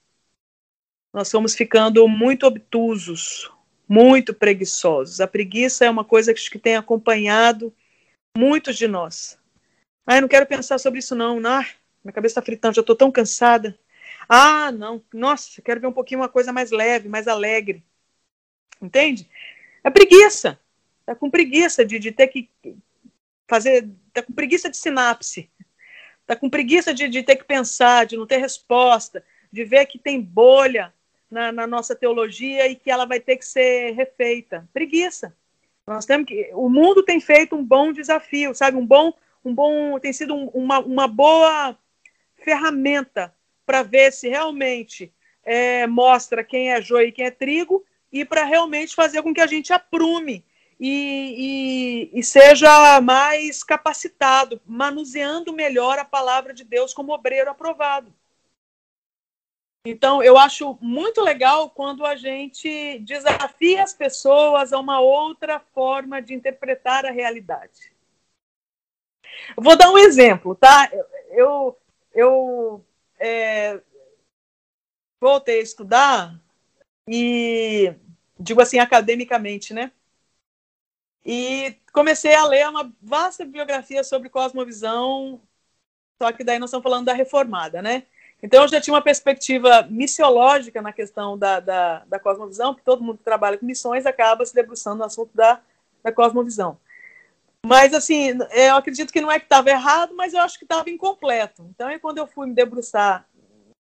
[1.14, 3.52] Nós estamos ficando muito obtusos,
[3.88, 5.20] muito preguiçosos.
[5.20, 7.74] A preguiça é uma coisa que tem acompanhado
[8.38, 9.36] Muitos de nós.
[10.06, 11.40] Ah, eu não quero pensar sobre isso, não.
[11.44, 11.66] Ah,
[12.04, 13.76] minha cabeça está fritando, já estou tão cansada.
[14.30, 15.04] Ah, não.
[15.12, 17.84] Nossa, quero ver um pouquinho uma coisa mais leve, mais alegre.
[18.80, 19.28] Entende?
[19.84, 20.60] É preguiça.
[21.00, 22.48] Está com preguiça de, de ter que
[23.48, 23.90] fazer.
[24.10, 25.50] Está com preguiça de sinapse.
[26.22, 29.98] Está com preguiça de, de ter que pensar, de não ter resposta, de ver que
[29.98, 30.94] tem bolha
[31.28, 34.70] na, na nossa teologia e que ela vai ter que ser refeita.
[34.72, 35.36] Preguiça.
[35.88, 38.76] Nós temos que, o mundo tem feito um bom desafio, sabe?
[38.76, 39.14] Um bom,
[39.44, 41.78] um bom, tem sido um, uma, uma boa
[42.36, 43.34] ferramenta
[43.66, 45.14] para ver se realmente
[45.46, 49.40] é, mostra quem é joio e quem é trigo e para realmente fazer com que
[49.40, 50.44] a gente aprume
[50.78, 58.14] e, e, e, seja mais capacitado, manuseando melhor a palavra de Deus como obreiro aprovado.
[59.90, 66.22] Então, eu acho muito legal quando a gente desafia as pessoas a uma outra forma
[66.22, 67.92] de interpretar a realidade.
[69.56, 70.90] vou dar um exemplo, tá?
[71.30, 71.78] Eu,
[72.14, 72.86] eu
[73.20, 73.82] é,
[75.22, 76.40] voltei a estudar
[77.08, 77.94] e
[78.40, 79.92] digo assim academicamente, né?
[81.26, 85.42] E comecei a ler uma vasta biografia sobre cosmovisão,
[86.22, 88.06] só que daí nós estamos falando da reformada, né?
[88.42, 93.04] Então, eu já tinha uma perspectiva missiológica na questão da, da, da cosmovisão, porque todo
[93.04, 95.60] mundo que trabalha com missões acaba se debruçando no assunto da,
[96.04, 96.78] da cosmovisão.
[97.66, 100.90] Mas, assim, eu acredito que não é que estava errado, mas eu acho que estava
[100.90, 101.66] incompleto.
[101.70, 103.28] Então, é quando eu fui me debruçar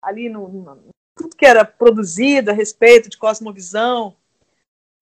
[0.00, 4.16] ali no, no tudo que era produzido a respeito de cosmovisão,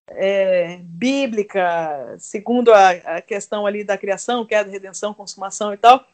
[0.08, 6.06] é, bíblica, segundo a, a, questão ali da criação, queda, redenção, consumação e tal,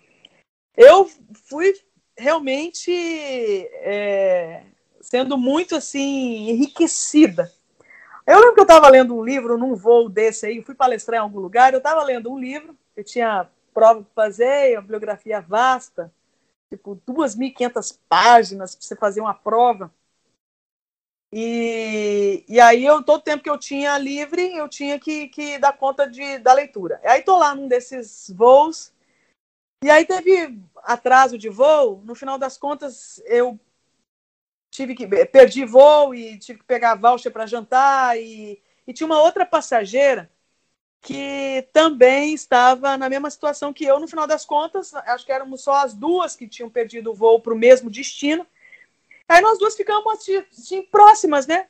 [0.76, 1.10] eu
[1.46, 1.74] fui
[2.18, 4.64] realmente é,
[5.00, 7.52] sendo muito assim enriquecida.
[8.26, 11.22] Eu lembro que eu estava lendo um livro num voo desse aí, fui palestrar em
[11.22, 16.12] algum lugar, eu estava lendo um livro, eu tinha prova para fazer, uma bibliografia vasta,
[16.68, 19.90] tipo 2.500 páginas para você fazer uma prova.
[21.32, 25.76] E, e aí, eu, todo tempo que eu tinha livre, eu tinha que, que dar
[25.76, 27.00] conta de, da leitura.
[27.04, 28.92] Aí, tô lá num desses voos,
[29.84, 32.02] e aí teve atraso de voo.
[32.04, 33.58] No final das contas, eu
[34.70, 38.18] tive que perdi voo e tive que pegar voucher para jantar.
[38.18, 40.30] E, e tinha uma outra passageira
[41.00, 44.00] que também estava na mesma situação que eu.
[44.00, 47.40] No final das contas, acho que éramos só as duas que tinham perdido o voo
[47.40, 48.46] para o mesmo destino.
[49.28, 51.68] Aí nós duas ficamos assim, assim, próximas, né?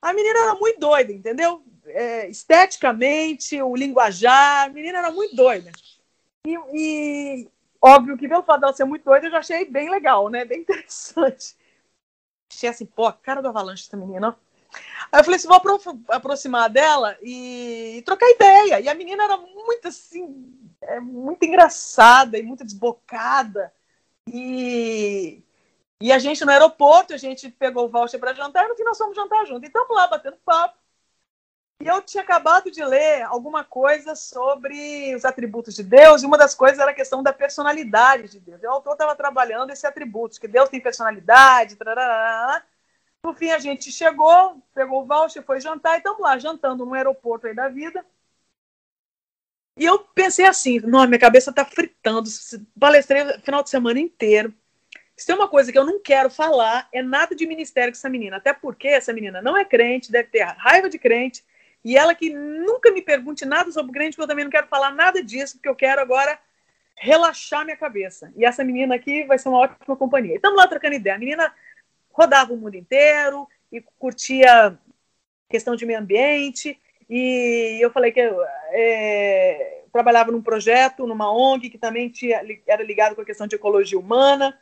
[0.00, 1.62] A menina era muito doida, entendeu?
[1.86, 5.70] É, esteticamente, o linguajar, a menina era muito doida.
[6.46, 7.48] E, e,
[7.84, 10.44] óbvio que pelo fato dela ser muito doida, eu já achei bem legal, né?
[10.44, 11.54] Bem interessante.
[12.50, 14.36] Achei assim, pô, a cara do avalanche essa menina.
[15.10, 18.80] Aí eu falei assim, vou apro aproximar dela e, e, trocar ideia.
[18.80, 23.72] E a menina era muito assim, é, muito engraçada e muito desbocada.
[24.28, 25.42] E
[26.00, 28.84] e a gente no aeroporto, a gente pegou o voucher para jantar e no fim
[28.84, 29.64] nós fomos jantar junto.
[29.64, 30.76] E estamos lá batendo papo.
[31.82, 36.38] E eu tinha acabado de ler alguma coisa sobre os atributos de Deus, e uma
[36.38, 38.62] das coisas era a questão da personalidade de Deus.
[38.62, 42.62] E o autor estava trabalhando esse atributo, que Deus tem personalidade, tarará.
[43.22, 46.94] No fim, a gente chegou, pegou o voucher, foi jantar, e estamos lá, jantando no
[46.94, 48.04] aeroporto aí da vida.
[49.76, 52.28] E eu pensei assim, não, minha cabeça está fritando,
[52.78, 54.54] palestrei o final de semana inteiro.
[55.16, 58.08] Se tem uma coisa que eu não quero falar, é nada de ministério com essa
[58.08, 58.36] menina.
[58.36, 61.44] Até porque essa menina não é crente, deve ter raiva de crente.
[61.84, 64.90] E ela que nunca me pergunte nada sobre crente, porque eu também não quero falar
[64.90, 66.38] nada disso, porque eu quero agora
[66.96, 68.32] relaxar minha cabeça.
[68.36, 70.36] E essa menina aqui vai ser uma ótima companhia.
[70.36, 71.16] Estamos lá trocando ideia.
[71.16, 71.52] A menina
[72.10, 74.78] rodava o mundo inteiro e curtia
[75.48, 76.80] questão de meio ambiente.
[77.10, 82.82] E eu falei que eu é, trabalhava num projeto, numa ONG, que também tinha, era
[82.82, 84.58] ligado com a questão de ecologia humana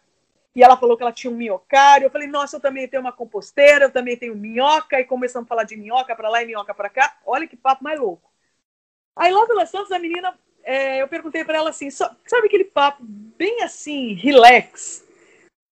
[0.55, 2.07] e ela falou que ela tinha um minhocário.
[2.07, 5.49] Eu falei, nossa, eu também tenho uma composteira, eu também tenho minhoca, e começamos a
[5.49, 7.19] falar de minhoca para lá e minhoca para cá.
[7.25, 8.31] Olha que papo mais louco.
[9.17, 13.03] Aí lá pelas tantas, a menina, é, eu perguntei para ela assim, sabe aquele papo
[13.03, 15.05] bem assim, relax?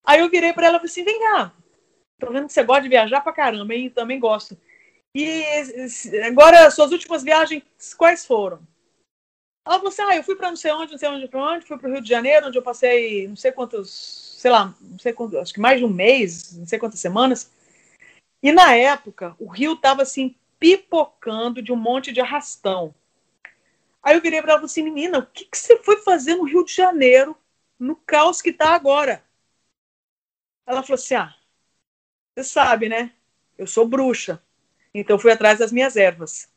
[0.04, 1.52] Aí eu virei para ela e falei assim, vem cá,
[2.18, 3.90] tô vendo que você gosta de viajar pra caramba, hein?
[3.90, 4.56] Também gosto.
[5.14, 5.42] E
[6.24, 7.62] agora, suas últimas viagens,
[7.96, 8.60] quais foram?
[9.64, 11.66] Ela falou assim, ah, eu fui para não sei onde, não sei onde, para onde,
[11.66, 14.98] fui para o Rio de Janeiro, onde eu passei não sei quantos sei lá, não
[14.98, 17.50] sei quanto, acho que mais de um mês, não sei quantas semanas.
[18.42, 22.94] E na época, o rio estava assim, pipocando de um monte de arrastão.
[24.02, 26.36] Aí eu virei para ela e falei assim, menina, o que, que você foi fazer
[26.36, 27.36] no Rio de Janeiro,
[27.78, 29.22] no caos que está agora?
[30.66, 31.34] Ela falou assim, ah,
[32.34, 33.12] você sabe, né?
[33.58, 34.42] Eu sou bruxa.
[34.94, 36.48] Então fui atrás das minhas ervas.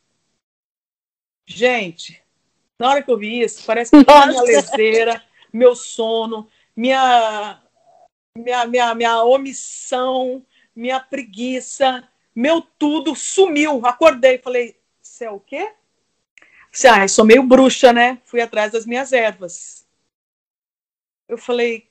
[1.45, 2.22] Gente,
[2.79, 7.61] na hora que eu vi isso, parece que minha leseira, meu sono, minha
[8.35, 10.43] minha, minha, minha omissão,
[10.75, 13.85] minha preguiça, meu tudo sumiu.
[13.85, 15.71] Acordei, falei, você é o quê?
[16.71, 18.19] Você, ah, sou meio bruxa, né?
[18.25, 19.85] Fui atrás das minhas ervas.
[21.29, 21.87] Eu falei,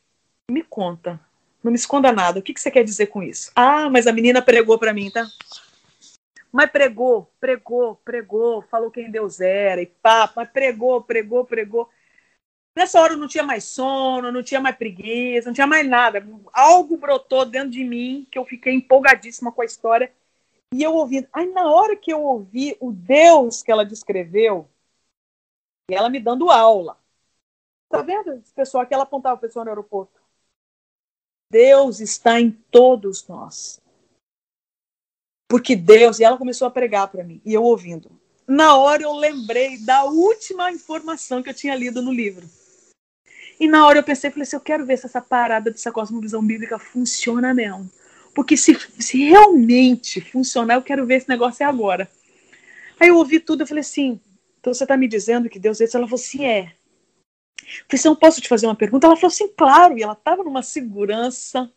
[0.51, 1.21] me conta,
[1.63, 2.41] não me esconda nada.
[2.41, 3.53] O que, que você quer dizer com isso?
[3.55, 5.25] Ah, mas a menina pregou para mim, tá?
[6.53, 11.89] Mas pregou, pregou, pregou, falou quem Deus era e pá, mas pregou, pregou, pregou.
[12.77, 16.27] Nessa hora eu não tinha mais sono, não tinha mais preguiça, não tinha mais nada.
[16.53, 20.13] Algo brotou dentro de mim que eu fiquei empolgadíssima com a história.
[20.75, 21.27] E eu ouvi.
[21.33, 24.69] Aí na hora que eu ouvi o Deus que ela descreveu,
[25.91, 26.99] e ela me dando aula.
[27.89, 30.21] Tá vendo esse pessoal que ela apontava o pessoal no aeroporto?
[31.51, 33.82] Deus está em todos nós.
[35.53, 38.11] Porque Deus, e ela começou a pregar para mim, e eu ouvindo.
[38.49, 42.49] Na hora eu lembrei da última informação que eu tinha lido no livro
[43.63, 46.45] e na hora eu pensei, falei assim, eu quero ver se essa parada dessa cosmovisão
[46.45, 47.89] bíblica funciona mesmo.
[48.35, 52.11] Porque se, se realmente funcionar, eu quero ver esse negócio é agora.
[52.99, 54.21] Aí eu ouvi tudo, eu falei assim,
[54.59, 55.97] então você está me dizendo que Deus é isso?
[55.97, 56.75] Ela falou assim, é.
[57.61, 59.07] Eu falei assim, eu posso te fazer uma pergunta?
[59.07, 59.97] Ela falou assim, claro.
[59.97, 61.71] E ela estava numa segurança.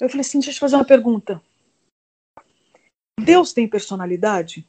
[0.00, 1.42] Eu falei assim, deixa eu te fazer uma pergunta.
[3.20, 4.66] Deus tem personalidade?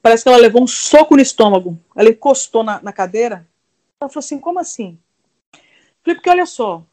[0.00, 1.78] Parece que ela levou um soco no estômago.
[1.96, 3.46] Ela encostou na, na cadeira
[4.00, 4.98] ela falou assim: como assim?
[6.02, 6.86] Falei, porque olha só.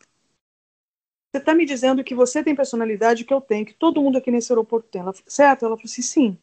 [1.31, 4.31] você está me dizendo que você tem personalidade que eu tenho, que todo mundo aqui
[4.31, 5.01] nesse aeroporto tem.
[5.01, 5.65] Ela, certo?
[5.65, 6.37] Ela falou assim, sim.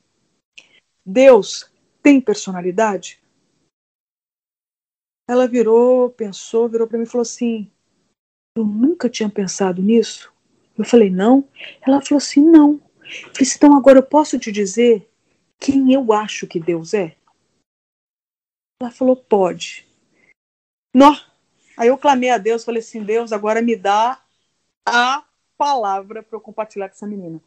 [1.04, 1.70] Deus
[2.02, 3.20] tem personalidade?
[5.28, 7.70] Ela virou, pensou, virou para mim e falou assim:
[8.56, 10.31] Eu nunca tinha pensado nisso.
[10.76, 11.48] Eu falei: Não.
[11.86, 12.74] Ela falou assim: Não.
[12.74, 15.08] Eu falei assim, então agora eu posso te dizer
[15.58, 17.16] quem eu acho que Deus é?
[18.80, 19.86] Ela falou: Pode.
[20.94, 21.14] Nó.
[21.76, 24.22] Aí eu clamei a Deus, falei assim: Deus, agora me dá
[24.86, 25.24] a
[25.56, 27.40] palavra para eu compartilhar com essa menina.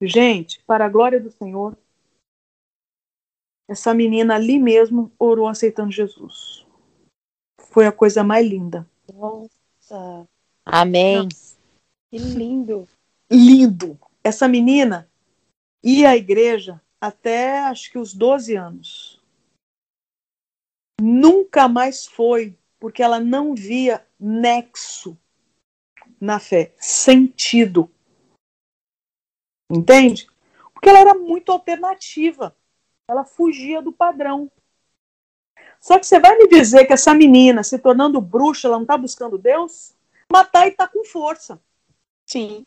[0.00, 1.76] Gente, para a glória do Senhor,
[3.68, 6.66] essa menina ali mesmo orou aceitando Jesus.
[7.70, 8.88] Foi a coisa mais linda.
[9.12, 10.28] Nossa.
[10.64, 11.24] Amém.
[11.24, 11.53] Nossa,
[12.14, 12.88] que lindo.
[13.28, 13.98] Lindo.
[14.22, 15.10] Essa menina
[15.82, 19.20] ia à igreja até acho que os 12 anos.
[21.00, 25.18] Nunca mais foi, porque ela não via nexo
[26.20, 27.90] na fé, sentido.
[29.68, 30.28] Entende?
[30.72, 32.56] Porque ela era muito alternativa.
[33.08, 34.48] Ela fugia do padrão.
[35.80, 38.96] Só que você vai me dizer que essa menina, se tornando bruxa, ela não está
[38.96, 39.96] buscando Deus?
[40.32, 41.60] Matar e está com força.
[42.26, 42.66] Sim.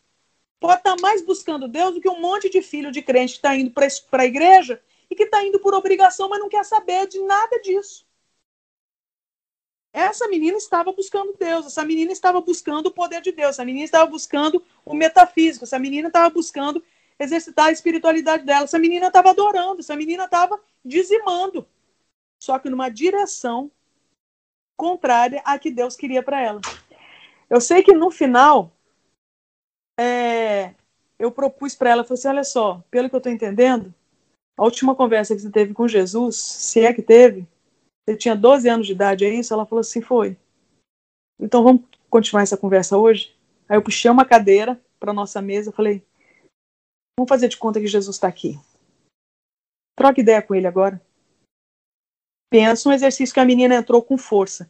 [0.60, 3.38] Pode estar tá mais buscando Deus do que um monte de filho de crente que
[3.40, 7.08] está indo para a igreja e que está indo por obrigação, mas não quer saber
[7.08, 8.06] de nada disso.
[9.94, 13.86] Essa menina estava buscando Deus, essa menina estava buscando o poder de Deus, essa menina
[13.86, 16.84] estava buscando o metafísico, essa menina estava buscando
[17.20, 21.68] exercitar a espiritualidade dela, essa menina estava adorando, essa menina estava dizimando
[22.40, 23.72] só que numa direção
[24.76, 26.62] contrária à que Deus queria para ela.
[27.50, 28.72] Eu sei que no final
[30.00, 30.74] é,
[31.18, 33.94] eu propus para ela, falei assim, olha só, pelo que eu estou entendendo,
[34.56, 37.48] a última conversa que você teve com Jesus, se é que teve,
[38.08, 39.54] você tinha 12 anos de idade, é isso?
[39.54, 40.38] Ela falou assim, foi.
[41.40, 43.36] Então vamos continuar essa conversa hoje?
[43.68, 46.04] Aí eu puxei uma cadeira para nossa mesa, falei,
[47.20, 48.60] vamos fazer de conta que Jesus está aqui.
[49.96, 51.02] Troca ideia com ele agora.
[52.50, 54.70] Pensa um exercício que a menina entrou com força.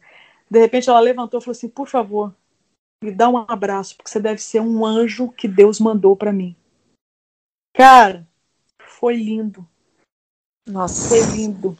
[0.50, 2.34] De repente ela levantou e falou assim: por favor,
[3.02, 6.56] me dá um abraço, porque você deve ser um anjo que Deus mandou para mim.
[7.74, 8.26] Cara,
[8.78, 9.66] foi lindo.
[10.66, 11.08] Nossa.
[11.08, 11.78] Foi lindo.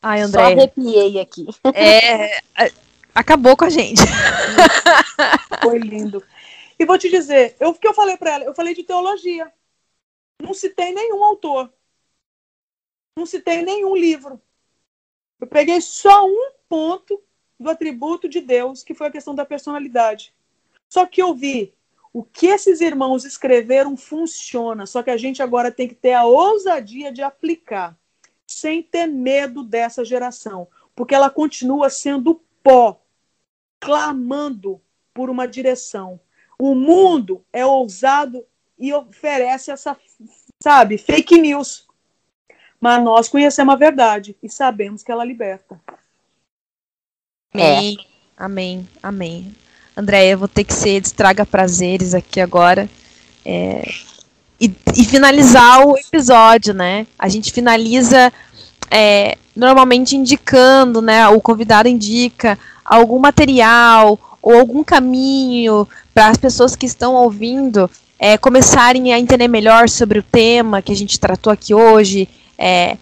[0.00, 0.40] Ai, André.
[0.42, 1.46] Só arrepiei aqui.
[1.74, 2.40] É,
[3.14, 4.00] acabou com a gente.
[5.62, 6.24] Foi lindo.
[6.78, 8.44] E vou te dizer, eu, o que eu falei para ela?
[8.44, 9.52] Eu falei de teologia.
[10.42, 11.72] Não citei nenhum autor
[13.16, 14.40] não citei nenhum livro.
[15.40, 17.22] Eu peguei só um ponto
[17.62, 20.34] do atributo de Deus, que foi a questão da personalidade.
[20.88, 21.72] Só que eu vi
[22.12, 26.24] o que esses irmãos escreveram funciona, só que a gente agora tem que ter a
[26.24, 27.96] ousadia de aplicar,
[28.46, 33.00] sem ter medo dessa geração, porque ela continua sendo pó,
[33.80, 34.80] clamando
[35.14, 36.20] por uma direção.
[36.58, 38.44] O mundo é ousado
[38.78, 39.96] e oferece essa,
[40.62, 41.86] sabe, fake news
[42.82, 45.80] mas nós conhecemos a verdade e sabemos que ela liberta.
[47.54, 47.96] Amém.
[47.98, 48.44] É.
[48.44, 48.88] Amém.
[49.02, 49.54] Amém.
[49.96, 52.88] Andréia, vou ter que ser destraga prazeres aqui agora.
[53.44, 53.88] É,
[54.60, 57.06] e, e, finalizar o episódio, né?
[57.18, 58.32] A gente finaliza
[58.90, 61.28] é, normalmente indicando, né?
[61.28, 68.38] O convidado indica algum material ou algum caminho para as pessoas que estão ouvindo é,
[68.38, 72.96] começarem a entender melhor sobre o tema que a gente tratou aqui hoje, é,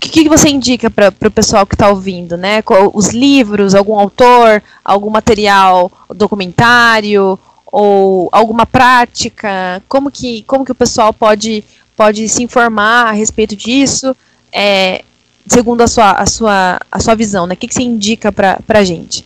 [0.00, 2.62] que, que, você indica para o pessoal que está ouvindo, né?
[2.94, 9.82] Os livros, algum autor, algum material documentário ou alguma prática?
[9.86, 11.62] Como que, como que o pessoal pode,
[11.94, 14.16] pode se informar a respeito disso,
[14.50, 15.04] é,
[15.46, 17.54] segundo a sua, a, sua, a sua visão, né?
[17.54, 19.24] O que, que você indica para a gente?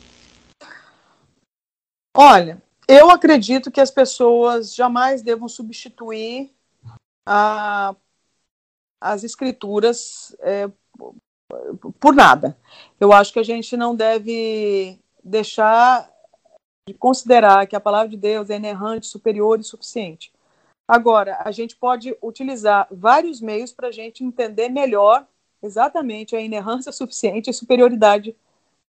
[2.16, 6.51] Olha, eu acredito que as pessoas jamais devam substituir
[7.27, 7.95] a
[9.05, 10.67] as escrituras é,
[12.01, 12.57] por nada.
[12.99, 16.11] Eu acho que a gente não deve deixar
[16.89, 20.33] de considerar que a palavra de Deus é inerrante, superior e suficiente.
[20.89, 25.27] Agora, a gente pode utilizar vários meios para a gente entender melhor
[25.63, 28.35] exatamente a inerrância suficiente e superioridade,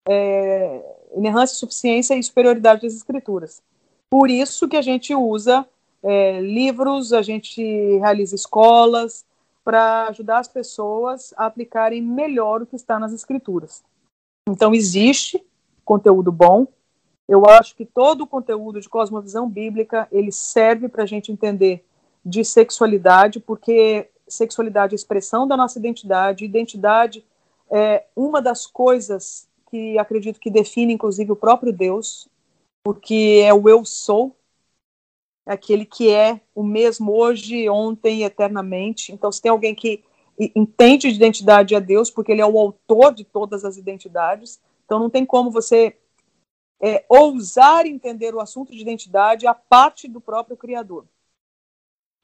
[0.07, 0.81] é,
[1.13, 3.61] inerrância, suficiência e superioridade das escrituras.
[4.09, 5.67] Por isso que a gente usa
[6.01, 7.61] é, livros, a gente
[7.97, 9.25] realiza escolas,
[9.65, 13.83] para ajudar as pessoas a aplicarem melhor o que está nas escrituras.
[14.47, 15.43] Então, existe
[15.83, 16.67] conteúdo bom.
[17.27, 21.83] Eu acho que todo o conteúdo de cosmovisão bíblica ele serve para a gente entender
[22.23, 27.25] de sexualidade, porque sexualidade é expressão da nossa identidade, identidade
[27.71, 32.29] é uma das coisas que acredito que define, inclusive, o próprio Deus.
[32.85, 34.35] porque é o eu sou,
[35.45, 39.11] é aquele que é o mesmo hoje, ontem e eternamente.
[39.11, 40.03] Então, se tem alguém que
[40.55, 44.99] entende de identidade a Deus, porque ele é o autor de todas as identidades, então
[44.99, 45.97] não tem como você
[46.81, 51.05] é, ousar entender o assunto de identidade a parte do próprio Criador.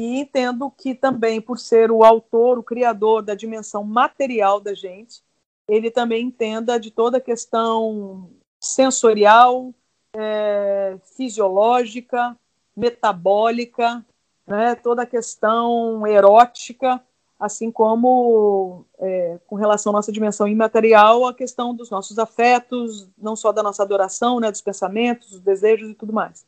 [0.01, 5.21] E entendo que também, por ser o autor, o criador da dimensão material da gente,
[5.67, 9.71] ele também entenda de toda a questão sensorial,
[10.15, 12.37] é, fisiológica,
[12.75, 14.05] metabólica,
[14.45, 17.01] né, toda a questão erótica,
[17.39, 23.35] assim como é, com relação à nossa dimensão imaterial, a questão dos nossos afetos, não
[23.35, 26.45] só da nossa adoração, né, dos pensamentos, dos desejos e tudo mais.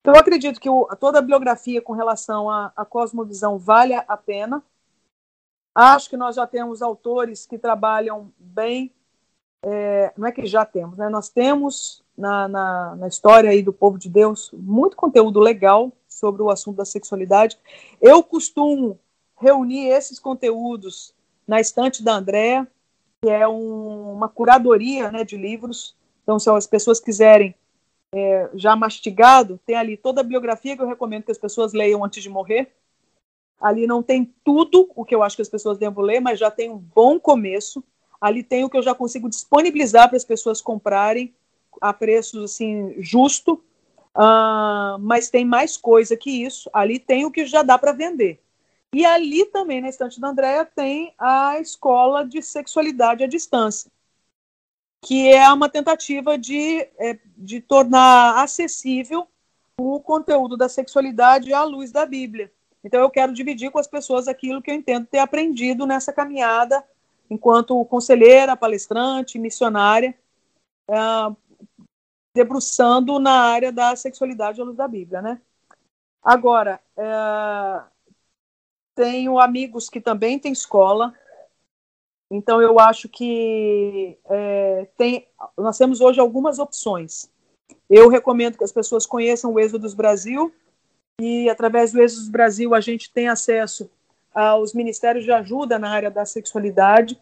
[0.00, 4.62] Então, eu acredito que o, toda a bibliografia com relação à, cosmovisão vale a pena.
[5.74, 8.92] Acho que nós já temos autores que trabalham bem,
[9.64, 13.72] é, não é que já temos, né, nós temos na, na, na história aí do
[13.72, 17.58] povo de Deus, muito conteúdo legal sobre o assunto da sexualidade.
[18.00, 18.98] Eu costumo
[19.40, 21.14] reunir esses conteúdos
[21.46, 22.68] na estante da Andréa,
[23.20, 25.96] que é um, uma curadoria né, de livros.
[26.22, 27.54] Então, se as pessoas quiserem
[28.14, 32.04] é, já mastigado, tem ali toda a biografia que eu recomendo que as pessoas leiam
[32.04, 32.72] antes de morrer.
[33.60, 36.50] Ali não tem tudo o que eu acho que as pessoas devem ler, mas já
[36.50, 37.82] tem um bom começo.
[38.20, 41.32] Ali tem o que eu já consigo disponibilizar para as pessoas comprarem
[41.80, 43.62] a preços assim justo,
[44.16, 46.70] uh, mas tem mais coisa que isso.
[46.72, 48.40] Ali tem o que já dá para vender.
[48.94, 53.90] E ali também, na estante da Andréia, tem a escola de sexualidade à distância,
[55.02, 59.26] que é uma tentativa de, é, de tornar acessível
[59.80, 62.52] o conteúdo da sexualidade à luz da Bíblia.
[62.84, 66.84] Então, eu quero dividir com as pessoas aquilo que eu entendo ter aprendido nessa caminhada,
[67.30, 70.14] enquanto conselheira, palestrante, missionária,
[70.88, 71.34] uh,
[72.34, 75.40] debruçando na área da sexualidade à luz da Bíblia, né?
[76.22, 77.82] Agora, é,
[78.94, 81.14] tenho amigos que também têm escola,
[82.30, 87.30] então eu acho que é, tem, nós temos hoje algumas opções.
[87.90, 90.54] Eu recomendo que as pessoas conheçam o Êxodos Brasil
[91.20, 93.90] e através do Êxodos Brasil a gente tem acesso
[94.34, 97.20] aos ministérios de ajuda na área da sexualidade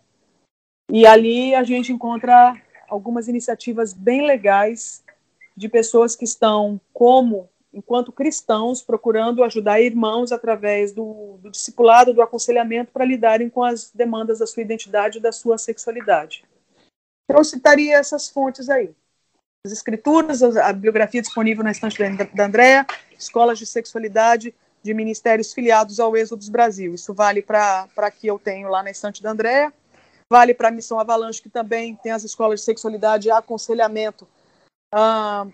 [0.88, 2.54] e ali a gente encontra
[2.90, 5.02] algumas iniciativas bem legais
[5.56, 12.20] de pessoas que estão, como enquanto cristãos, procurando ajudar irmãos através do, do discipulado, do
[12.20, 16.44] aconselhamento, para lidarem com as demandas da sua identidade e da sua sexualidade.
[17.24, 18.90] Então, eu citaria essas fontes aí.
[19.64, 21.98] As escrituras, a bibliografia disponível na estante
[22.34, 22.86] da Andréa,
[23.16, 26.94] escolas de sexualidade de ministérios filiados ao Êxodo Brasil.
[26.94, 29.72] Isso vale para que eu tenho lá na estante da Andréa,
[30.30, 34.28] Vale para a Missão Avalanche, que também tem as escolas de sexualidade e aconselhamento.
[34.94, 35.44] Ah,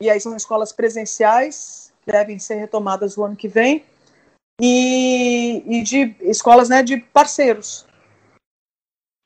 [0.00, 3.84] e aí são escolas presenciais, devem ser retomadas o ano que vem.
[4.60, 7.86] E, e de escolas né, de parceiros,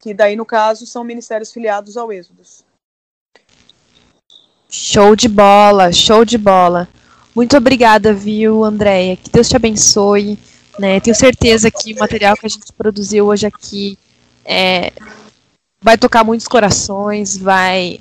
[0.01, 2.65] que daí, no caso, são ministérios filiados ao Êxodos.
[4.69, 6.87] Show de bola, show de bola.
[7.35, 9.17] Muito obrigada, viu, Andréia?
[9.17, 10.39] Que Deus te abençoe.
[10.79, 11.01] Né?
[11.01, 13.99] Tenho certeza que o material que a gente produziu hoje aqui
[14.49, 14.93] é,
[15.81, 18.01] vai tocar muitos corações, vai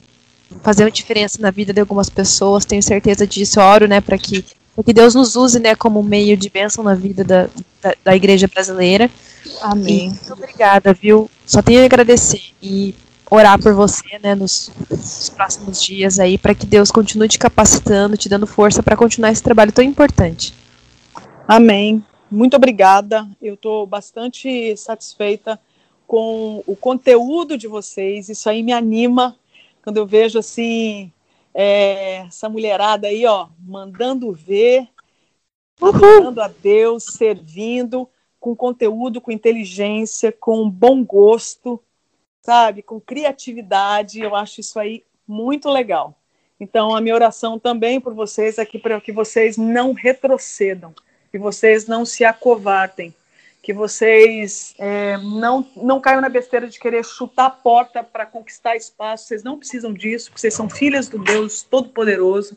[0.62, 3.60] fazer uma diferença na vida de algumas pessoas, tenho certeza disso.
[3.60, 4.46] Eu oro, né, para que,
[4.86, 7.50] que Deus nos use, né, como meio de bênção na vida da,
[7.82, 9.12] da, da igreja brasileira.
[9.62, 10.06] Amém.
[10.06, 11.30] E muito obrigada, viu?
[11.46, 12.96] Só tenho a agradecer e
[13.30, 18.16] orar por você, né, nos, nos próximos dias aí, para que Deus continue te capacitando,
[18.16, 20.54] te dando força para continuar esse trabalho tão importante.
[21.46, 22.02] Amém.
[22.32, 23.28] Muito obrigada.
[23.42, 25.60] Eu estou bastante satisfeita
[26.08, 28.30] com o conteúdo de vocês.
[28.30, 29.38] Isso aí me anima
[29.84, 31.12] quando eu vejo assim
[31.54, 34.88] é, essa mulherada aí, ó, mandando ver,
[35.82, 38.10] adorando a Deus, servindo
[38.40, 41.82] com conteúdo, com inteligência, com bom gosto,
[42.42, 44.22] sabe, com criatividade.
[44.22, 46.16] Eu acho isso aí muito legal.
[46.60, 50.94] Então, a minha oração também por vocês é que para que vocês não retrocedam,
[51.32, 53.14] que vocês não se acovardem,
[53.68, 58.78] que vocês é, não, não caiam na besteira de querer chutar a porta para conquistar
[58.78, 59.28] espaço.
[59.28, 62.56] Vocês não precisam disso, porque vocês são filhas do Deus Todo-Poderoso.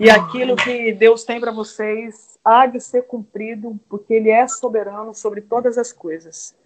[0.00, 5.14] E aquilo que Deus tem para vocês há de ser cumprido, porque Ele é soberano
[5.14, 6.56] sobre todas as coisas.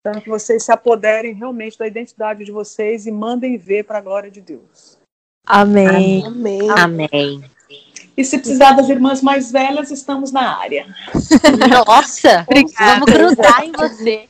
[0.00, 4.02] Então, que vocês se apoderem realmente da identidade de vocês e mandem ver para a
[4.02, 4.98] glória de Deus.
[5.46, 6.22] Amém.
[6.26, 6.70] Amém.
[6.70, 7.50] Amém.
[8.20, 10.86] E se precisar das irmãs mais velhas, estamos na área.
[11.86, 12.46] Nossa,
[12.78, 14.28] vamos grudar em você.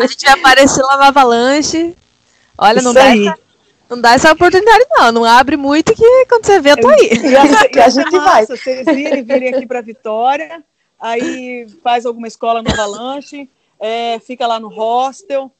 [0.00, 1.96] A gente vai aparecer lá no Avalanche.
[2.56, 3.38] Olha, Isso não dá, essa,
[3.90, 5.10] Não dá essa oportunidade, não.
[5.10, 7.10] Não abre muito que quando você vê, eu tô aí.
[7.10, 7.44] E a,
[7.74, 8.46] e a gente vai.
[8.46, 10.62] Vocês virem, virem aqui para Vitória,
[10.96, 13.50] aí faz alguma escola no Avalanche,
[13.80, 15.50] é, fica lá no hostel,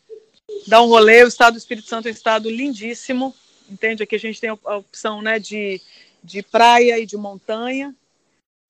[0.69, 1.25] dá um rolê.
[1.25, 3.35] O estado do Espírito Santo é um estado lindíssimo,
[3.71, 4.03] entende?
[4.03, 5.81] Aqui a gente tem a opção né, de,
[6.23, 7.95] de praia e de montanha.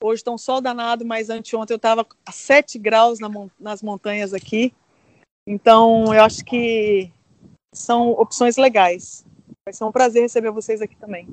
[0.02, 3.28] Hoje está um sol danado, mas anteontem eu estava a 7 graus na,
[3.58, 4.74] nas montanhas aqui.
[5.46, 7.10] Então, eu acho que
[7.74, 9.24] são opções legais.
[9.66, 11.28] Vai ser um prazer receber vocês aqui também.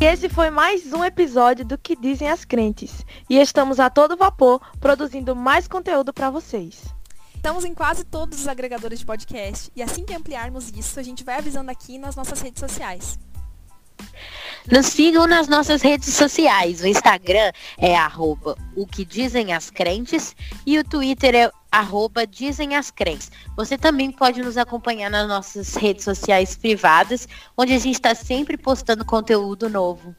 [0.00, 3.04] Esse foi mais um episódio do que dizem as crentes.
[3.30, 6.84] E estamos a todo vapor produzindo mais conteúdo para vocês.
[7.34, 11.24] Estamos em quase todos os agregadores de podcast e assim que ampliarmos isso, a gente
[11.24, 13.18] vai avisando aqui nas nossas redes sociais.
[14.70, 16.82] Nos sigam nas nossas redes sociais.
[16.82, 20.36] O Instagram é arroba o que dizem as crentes
[20.66, 23.30] e o Twitter é arroba dizem as crentes.
[23.54, 28.56] Você também pode nos acompanhar nas nossas redes sociais privadas, onde a gente está sempre
[28.56, 30.16] postando conteúdo novo.